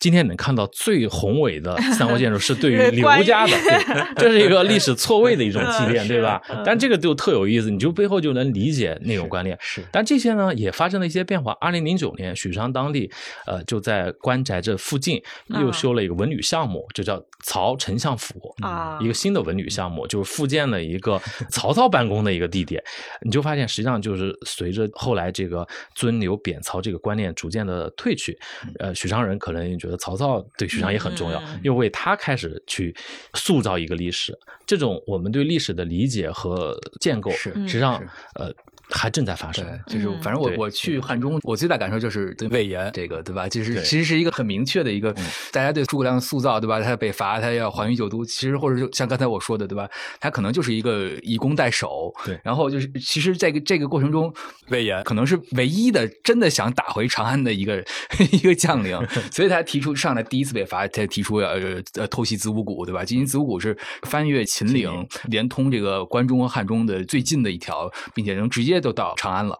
[0.00, 3.52] 今天能看到最宏伟的 三国建筑是对于 刘家的，
[4.16, 6.40] 这是一个历史错位的一种纪念，对吧？
[6.64, 9.56] 但这个就特有意思，你就背后就能理解那种观念。
[9.60, 11.56] 是，但这些呢也发生了一些变化。
[11.60, 13.10] 二零零九年，许昌当地
[13.46, 21.18] 呃就在官宅这附近又修了一个文旅项目，就叫曹丞相府啊，一个新的文旅项目，就是复建了一个
[21.48, 22.82] 曹操办公的一个地点。
[23.22, 28.38] 你就发现，实际上就是随着后来这个尊刘贬曹这个观念逐渐的退去，
[28.78, 29.96] 呃，许昌人可能觉得。
[29.96, 32.94] 曹操对许昌也很重要，又为他开始去
[33.34, 34.38] 塑造一个历史。
[34.66, 38.02] 这种我们对历史的理解和建构，实际上
[38.34, 38.52] 呃。
[38.90, 43.48] 还正在发生，就是反正我我去汉中，我最大感受就是对魏延这个，对吧？
[43.48, 45.12] 就是其实是一个很明确的一个，
[45.52, 46.80] 大家对诸葛亮的塑造，对吧？
[46.80, 49.88] 他被罚，他要还于九都，其实或者就像刚才我说的，对吧？
[50.18, 52.40] 他可能就是一个以攻代守，对。
[52.42, 54.32] 然后就是，其实这个这个过程中，
[54.68, 57.84] 魏延可能是唯一的真的想打回长安的一个
[58.32, 58.98] 一个将领，
[59.30, 61.50] 所以他提出上来第一次被罚，他提出要
[61.94, 63.04] 呃偷袭子午谷，对吧？
[63.04, 64.90] 今天子午谷是翻越秦岭，
[65.26, 68.77] 连通这个关中和汉中的最近的一条，并且能直接。
[68.80, 69.58] 就到长安了，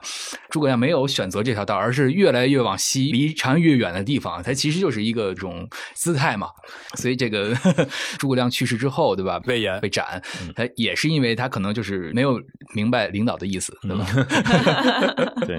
[0.50, 6.48] 诸葛亮没有选择这条道，而是越来越往西，离长安越远的地方，他其实就是一个这种姿态嘛。
[6.94, 7.54] 所以这个
[8.18, 9.40] 诸葛亮去世之后，对吧？
[9.46, 10.22] 魏延被斩，
[10.54, 12.40] 他也是因为他可能就是没有
[12.74, 14.06] 明白领导的意思，对吧？
[15.46, 15.58] 对。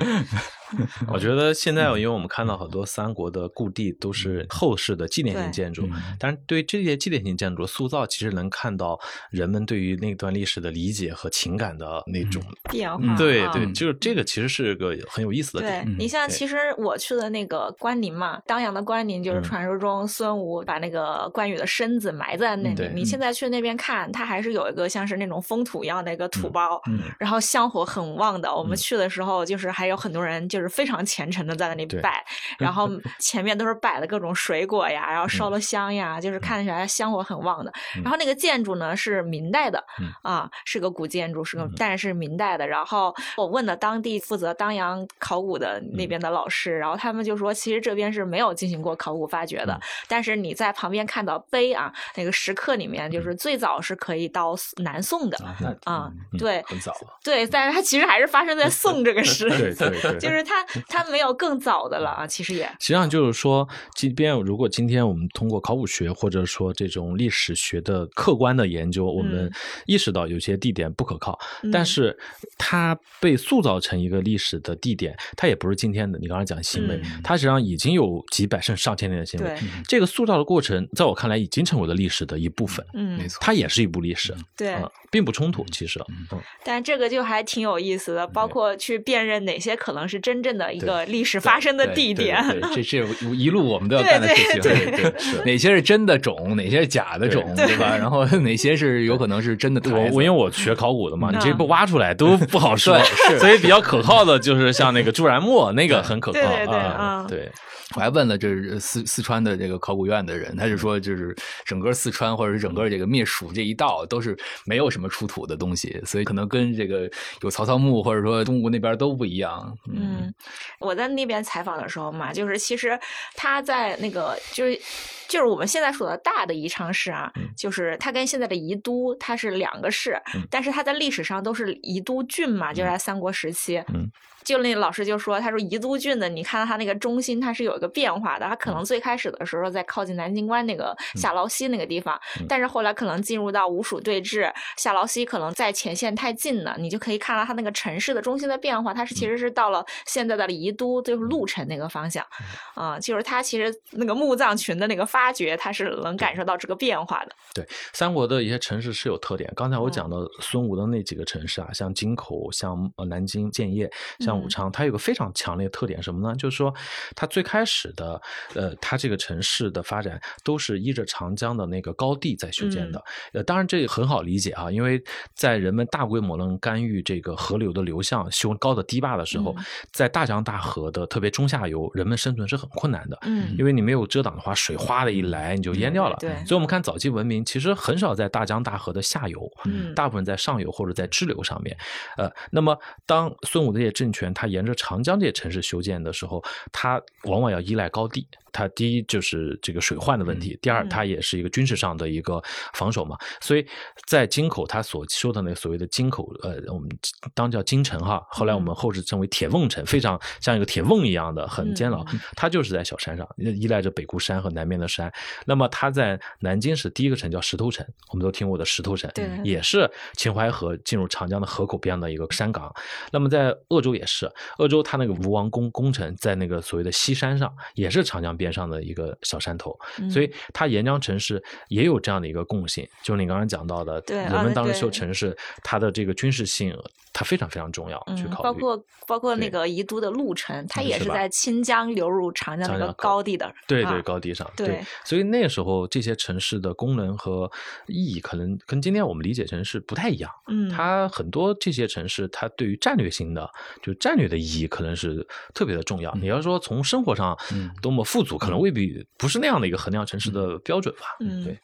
[1.08, 5.88] 我觉得现在，因为我们看到很多三国的故地都是后世的纪念性建筑，
[6.20, 9.00] 但是对这些纪念性建筑塑造，其实能看到
[9.32, 13.16] 人们对于那段历史的理解和情感的那种变化。
[13.16, 15.96] 对对，就是这个其实是个很有意思的点。
[15.98, 22.90] 你像，其实我去的那个关宁嘛，当阳的关宁就是传说中孙吴把那个关羽的身子埋在那里。
[22.94, 26.80] 你现在去那边看，它还是有一个像是那种封土一样的一个土包，
[27.18, 28.54] 然后香火很旺的。
[28.54, 30.59] 我们去的时候，就是还有很多人就。
[30.60, 32.22] 就是非常虔诚的在那里拜，
[32.60, 37.72] 然后前面都是摆的各种水果呀，然后烧了香呀，就是看起来香火很旺的。
[38.04, 39.82] 然后那个建筑呢是明代的，
[40.22, 42.68] 啊，是个古建筑，是个但是明代的。
[42.68, 49.80] 然后我问了当地负责当阳考古的那边的老师，然后他们就说，其实这边是没有进行过考古发掘的，
[50.10, 54.54] 但是你在旁边看到碑啊，那个石刻里面就是最早是可以到
[54.84, 55.38] 南宋的
[55.86, 60.49] 啊，对，很早了，对，但是它其实还是发生在 宋这个时，对对对，就是。
[60.50, 60.64] 他
[61.04, 69.52] 他没有更早的了啊，其实也实际上就是说，即便如果今天我们通过考古学或者说这种历史学的客观的研究，我们
[69.86, 71.38] 意识到有些地点不可靠，
[71.72, 72.18] 但是
[72.58, 76.18] 它被塑造成一个历史的地点，它也不是今天的。
[76.18, 79.56] 你刚才讲行为，它实际上已经有几百甚至上千年的行为。
[79.88, 82.84] 这个塑造的过程，在我看来已经成为了历史的一部分。
[82.94, 84.36] 嗯，没错，它也是一部历史。
[84.58, 84.76] 对，
[85.12, 86.04] 并不冲突，其实。
[86.32, 90.39] 嗯，但这个就还挺有意思的，包括去辨认哪些可能是真。
[90.42, 92.44] 真正的一个历史发生的地点。
[92.74, 95.14] 这这一路我们都要干的事情， 对对，
[95.46, 97.98] 哪些是真的种，哪些是假的种，对吧？
[97.98, 99.82] 然后哪些是有可能是真的？
[99.92, 102.98] 我我因为我学考古的嘛，你这不挖出来都不好说，
[103.40, 106.40] 所以比较可靠的就是像那个朱然墓，那个很可靠
[106.72, 107.52] 啊，对。
[107.96, 111.36] 我还问了这四四川的这个考古院的人，他就说，就是
[111.66, 117.10] 整个四川或者是整个这个灭蜀这一道都是没有什么出土的东西，所以可能跟这个
[117.42, 119.76] 有曹操墓或者说东吴那边都不一样。
[119.92, 120.32] 嗯，
[120.80, 123.00] 我在那边采访的时候嘛，就是其实
[123.36, 124.80] 他在那个就是
[125.28, 130.16] 就是我们现在说的大的宜昌市啊，就是它跟现在的宜都它是两个市，
[130.52, 133.84] 但是它在历史上都是宜都郡嘛，就在三国时期。
[133.94, 134.12] 嗯。
[134.44, 138.46] 就那老师就说，他说宜都郡的，你看到它那个中心，它是有一个变化的。
[138.48, 148.94] 它可能最开始的时候在靠近南京关那个下劳西那个地方，但是后来可能进入到吴蜀对峙，下劳西可能在前线太近了，你就可以看到它那个城市的中心的变化。
[148.94, 152.26] 它是其实是到了现在的宜都，就是鹿城那个方向，
[152.74, 157.36] 啊，就是它其实那个墓葬群的那个发掘，它是能感受到这个变化的。
[157.54, 159.52] 对，三国的一些城市是有特点。
[159.56, 164.29] 刚才我讲的孙吴的那几个城市啊，像京口、像南京、建业、像。
[164.38, 166.36] 武昌，它有个非常强烈的特点，什么呢？
[166.36, 166.74] 就是说，
[167.16, 168.22] 它最开始的，
[168.54, 173.04] 呃，它这个城市的发展都是依着长江的那个高地在修建的。
[173.34, 175.02] 呃，当然这很好理解啊，因为
[175.34, 179.56] 在人们大规模能干预这个河流的流向、修高的堤坝的时候，
[179.92, 183.18] 在大江大河的特别中下游，人们生存是很困难的。
[183.24, 186.16] 嗯，因为你没有遮挡的话，水哗的一来，你就淹掉了。
[186.20, 191.76] 对，所以我们看早期文明其实很少在大江大河的下游，嗯，大部分在上游或者在支流上面。
[192.18, 194.19] 呃，那么当孙武的这些政权。
[194.34, 198.28] 它沿着长江这些城市修建的时候，它往往要依赖高地。
[198.52, 202.42] 它第一就是这个水患的问题，第二它也是一个军事上的一个
[202.74, 203.18] 防守嘛。
[203.42, 203.66] 所以
[204.08, 206.90] 在京口，它所说的那个所谓的京口，呃，我们
[207.34, 212.06] 当叫京城哈，后来我们后世称为铁瓮城，非常像一个铁瓮一样的，很坚牢。
[212.36, 215.12] 它就是在小山上，依赖着北固山和南面的山。
[215.46, 222.74] 那么它在南京是第一个城，叫石头城，我们都听过的石头城，对，也是秦淮河进入长江的河口边的一个山港。
[223.12, 228.30] 那么在鄂州也是，鄂州它那个吴王宫宫城在那个所谓的西山上，也是长江。
[228.40, 229.78] 边上的一个小山头，
[230.10, 236.74] 所以它沿江城市也有这样的一个共性，就是你刚刚讲到的，人们当时修城市，它的这个军事性，
[237.12, 238.00] 它非常非常重要。
[238.16, 244.50] 去考虑，包括包括那个宜都的鹿城，它也是在清江流入长江那个高地的，对对，高地上。
[244.56, 247.52] 对，所以那时候这些城市的功能和
[247.88, 250.32] 意义，可能跟今天我们理解城市不太一样。
[250.48, 253.50] 嗯，它很多这些城市，它对于战略性的，
[253.84, 256.14] 就战略的意义，可能是特别的重要。
[256.16, 257.38] 你要说从生活上
[257.82, 258.29] 多么富足。
[258.38, 261.16] 可能未必不是那样的一个衡量城市的标准吧。
[261.20, 261.60] 嗯，对。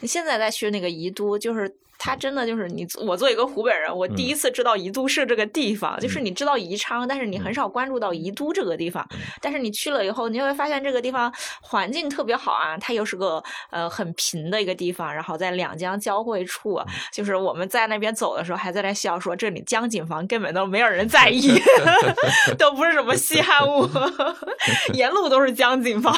[0.00, 1.76] 你现在再去那个宜都，就是。
[1.98, 9.06] 他真的就是你，我作为一个湖北人，我第一次知道宜都市这个地方，就是你知道宜昌，但是你很少关注到宜都这个地方。
[9.42, 16.80] 但是你去了以后，你会发现这个地方环境特别好啊，它又是个呃很平的一个地方，然后在两江交汇处，
[17.12, 21.60] 就是我们在那边走的时候还在那笑说这里江景房根本都没有人在意，
[22.56, 23.88] 都不是什么稀罕物
[24.94, 26.14] 沿路都是江景房。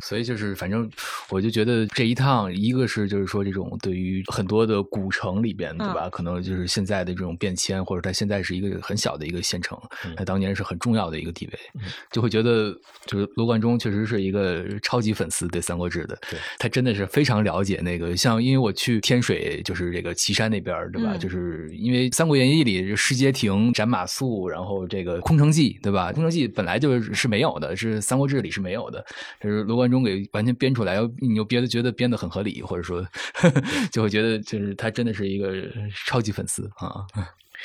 [0.00, 0.90] 所以就是，反正
[1.30, 6.08] 我就觉得这一趟，一个是就是说，这种对于很多的古城里边，对吧？
[6.10, 9.78] 可能就是现在的这种变迁，或者它现在是一个很小的一个县城，
[10.16, 11.58] 它当年是很重要的一个地位，
[12.10, 12.76] 就会觉得
[13.06, 16.18] 就是罗贯中确实是一个超级粉丝对《三国志》的，
[16.58, 18.16] 他真的是非常了解那个。
[18.16, 21.16] 像因为我去天水，就是这个岐山那边，对吧？
[21.16, 26.12] 就是因为《三国演义》里世街亭、斩马谡，然后这个空城计，对吧？
[26.12, 29.04] 空城计本来就是是没有的，是《三国志》里是没有的，
[29.40, 29.83] 就是罗贯。
[29.84, 33.06] 观众给完全编出来，你又别的觉得编的很合理，或者说
[33.92, 35.52] 就会觉得就是他真的是一个
[36.06, 37.04] 超级粉丝啊。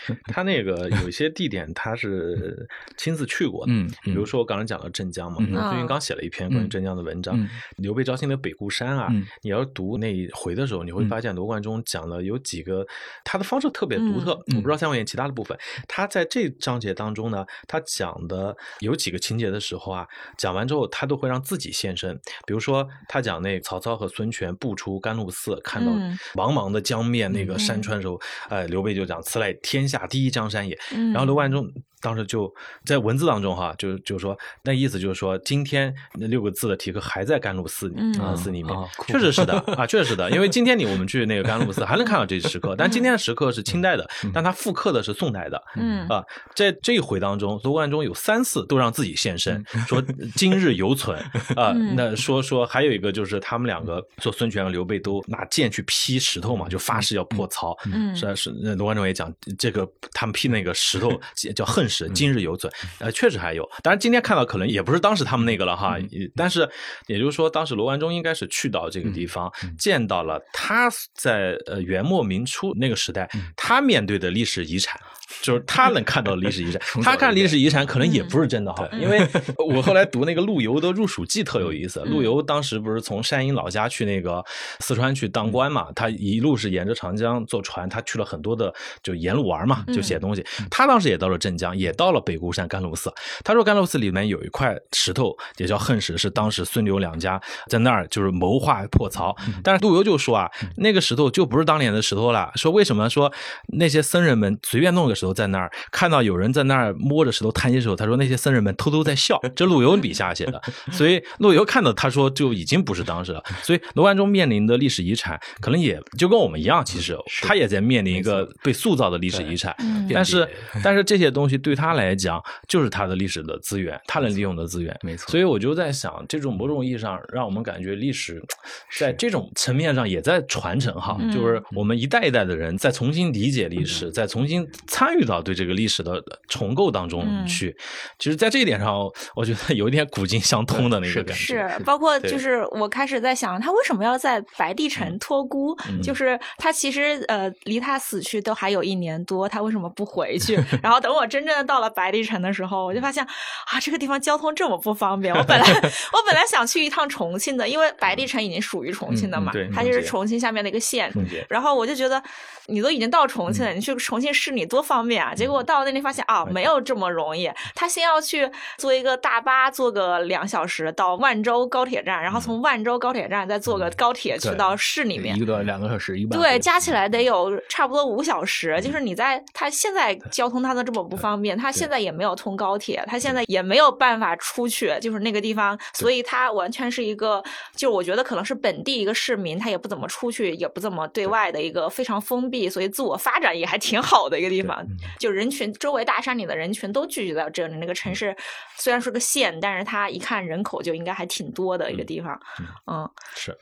[0.32, 3.72] 他那个有一些地点，他是亲自去过的。
[3.74, 7.38] 嗯，比如说我刚才讲到镇江嘛，我最近刚写了一篇关于镇江的文章。
[7.78, 9.10] 刘备招亲的北固山啊，
[9.42, 12.86] 你要读那一回的时候，你会发现罗贯中讲了有几个，
[13.24, 14.32] 他的方式特别独特。
[14.56, 22.18] 我不知道三国演其他的部分，他在这章节当中呢，他讲的有几个情节的时候啊，讲完之后他都会让自己现身。
[22.48, 25.92] 比如说他讲那曹操和孙权步出甘露寺，看到
[26.34, 30.80] 茫茫的江面那个山川的时候，哎，刘备就讲：“此乃天。”下第一江山也，
[31.12, 31.68] 然后刘万中
[32.02, 32.54] 当时就
[32.86, 37.92] 在文字当中哈，就就是说那意思就是说，今天那六个字的题刻还在甘露寺
[38.38, 38.74] 寺里面，
[39.08, 46.24] 确实是的啊，确实是的，因为今天你我们去那个甘露寺还能看到这石刻， 但今天的石刻是清代的，但它复刻的是宋代的，嗯啊，
[46.56, 50.02] 在这一回当中，罗贯中有三次都让自己现身，说
[50.36, 51.20] 今日犹存
[51.58, 57.76] 啊，那说说还有一个就是他们两个说孙权和刘备都拿剑去劈石头嘛，就发誓要破曹，
[58.16, 61.12] 是是，罗贯中也讲这个他们劈那个石头
[61.54, 61.89] 叫恨。
[61.90, 62.72] 史，今日有损。
[63.00, 65.98] 呃，确实还有，当然今天看到可能也不是当时他们那个了哈。
[66.36, 66.70] 但是
[67.08, 73.28] 也就是说，当时罗贯中应该是去到这个地方，见到了他在呃元末明初那个时代
[73.58, 75.02] 他面对的历史遗产。
[75.42, 78.88] 就是他能看到历史遗产，他看历史遗产可能也不是真的哈。
[78.94, 79.28] 因为
[79.58, 82.00] 我后来读那个陆游的入蜀记特有意思。
[82.06, 84.44] 陆游当时不是从山阴老家去那个
[84.80, 88.74] 四川去当官嘛，他一路是沿着长江坐船，他去了很多的
[89.04, 90.46] 就沿路玩嘛，就写东西。
[90.72, 93.12] 他当时也到了镇江，也到了北固山甘露寺。
[93.44, 99.36] 他说甘露寺里面有一块石头也叫恨石，是当时孙刘两家在那儿就是谋划破曹。
[99.64, 102.52] 但是陆游就说啊，那个石头就不是当年的石头了。
[102.56, 103.10] 说为什么？
[103.10, 103.34] 说
[103.70, 105.34] 那些僧人们随便弄个石头。
[105.34, 109.40] 在那儿看到有人在那儿摸着石头叹息的时候，他说那些僧人们偷偷在笑。
[109.56, 110.62] 这陆游笔下写的，
[110.92, 113.42] 所以陆游看到他说就已经不是当时了。
[113.64, 119.76] 所以罗贯中面临的历史遗产可能也就跟我们一样，其实他也在面临一个被塑造的历史遗产。
[120.14, 120.48] 但是
[120.84, 124.98] 但是这些东西对他来讲就是他的历史的资源，他能利用的资源。
[125.02, 125.30] 没错。
[125.32, 128.44] 所以我就在想，这种某种意义上让我们感觉历史
[128.98, 135.30] 在这种层面上也在传承哈，就是我们一代一代的人在重新理解历史，在重新参与。
[135.30, 137.76] 到对这个历史的重构当中去，
[138.18, 141.44] 其实，在这一点上，我觉得有一点古今相通的那个感觉。
[141.44, 145.78] 是，包括就是我开始在想，他为什么要在白帝城托孤？
[146.02, 150.60] 就是 他其实呃，离他死去都还有一年多，他为什么不回去？
[150.82, 155.32] 然后等我真正的到了白帝城的时候，我就发现啊，这个地方交通这么不方便。
[155.36, 155.68] 我本来
[156.12, 161.14] 我本来想去一趟重庆的，因为白帝城已经属于重庆的嘛，它就是重庆下面的一个县。
[161.48, 162.20] 然后我就觉得，
[162.66, 165.20] 你都已经到重庆了，你去重庆市里多方便。
[165.20, 165.36] 啊！
[165.36, 167.52] 结果到那里发现啊，没有这么容易。
[167.76, 178.80] 他先要去坐一个大巴，坐个两小时到万州高铁站，然后从万州高铁站再坐个高铁去到市里面，一个多两个小时，一对，加起来得有差不多五小时。
[178.82, 187.44] 就是你在他现在交通他都这么不方便，他现在也没有通高铁，他现在也没有办法出去，就是那个地方，所以他完全是一个，
[187.76, 194.86] 就我觉得可能是本地一个市民，他也不怎么出去，也不怎么对外的一个非常封闭，所以自我发展也还挺好的一个地方。
[195.20, 198.36] 就人群周围大山里的人群都聚集到这里，那个城市
[198.76, 202.40] 虽然是个县，但是它一看人口就应该还挺多的一个地方。
[202.88, 203.58] 嗯，是。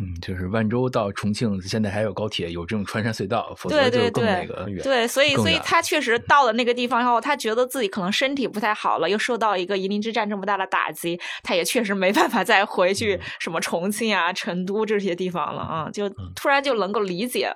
[0.00, 4.80] 嗯，就是万州到重庆，现在还有高铁，有这种穿山隧道，否则就更那个远。
[4.84, 17.50] 对，所以，所以他确实到了那个地方后，他觉得自己可能身体不太好了，又受到一个夷陵之战这么大的打击，他也确实没办法再回去什么重庆啊、成都这些地方了啊，就突然就能够理解。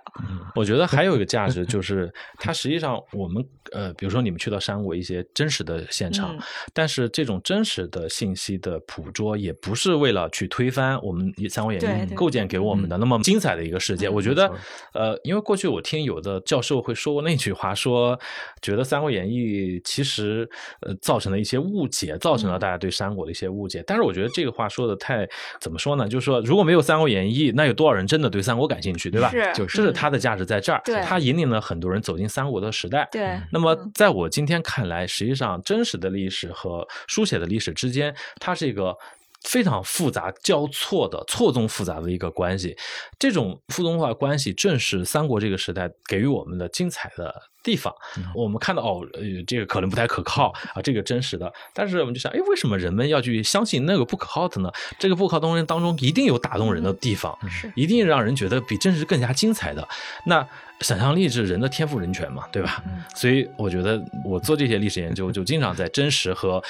[0.57, 6.37] 我觉得还有一个价值 就是，它实际上我们呃，比如说你们去到山谷一些真实的现场，
[6.73, 12.32] 但是这种真实的信息的捕捉，也不是为了去推翻我们《三国演义》构。
[12.33, 14.51] 建给我们的那么精彩的一个世界，我觉得，
[14.95, 18.19] 呃，因为过去我听有的教授会说过那句话，说
[18.63, 20.49] 觉得《三国演义》其实
[20.81, 23.85] 呃造成了一些误解，造成了大家对三国的一些误解。
[23.87, 25.29] 但是我觉得这个话说的太
[25.61, 26.09] 怎么说呢？
[26.09, 29.31] 就是说，如果没有《三国演义》，那有多少人真的对三国感兴趣，对吧？
[29.31, 33.07] 是，就这是它的价值在这儿，它引领了很多人走进三国的时代。
[33.13, 33.39] 对。
[33.53, 38.97] 那么在我今天看来，实际上真实的历史和书写的历史之间，它是一个。
[39.45, 42.77] 非常复杂交错的错综复杂的一个关系，
[43.19, 47.93] 这种互动化关系正是三国这个时代给予我们的精彩的地方。
[48.35, 54.71] 我们看到哦，呃，这个可能不太可靠啊，这个真实的，但是我们就想，哎，为什么人们要去相信那个不可靠的呢？
[54.99, 59.87] 这个不可靠东西当中一定有打动人的地方，是一定让人觉得比真实更加精彩的。
[60.27, 60.47] 那。
[60.83, 62.83] 想象力是人的天赋人权嘛对吧？
[63.15, 66.63] 所以我觉得我做这些历史研究 就经常在真实和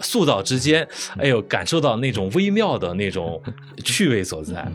[0.00, 0.86] 塑造之间
[1.18, 3.40] 哎呦感受到那种微妙的那种
[3.84, 4.66] 趣味所在。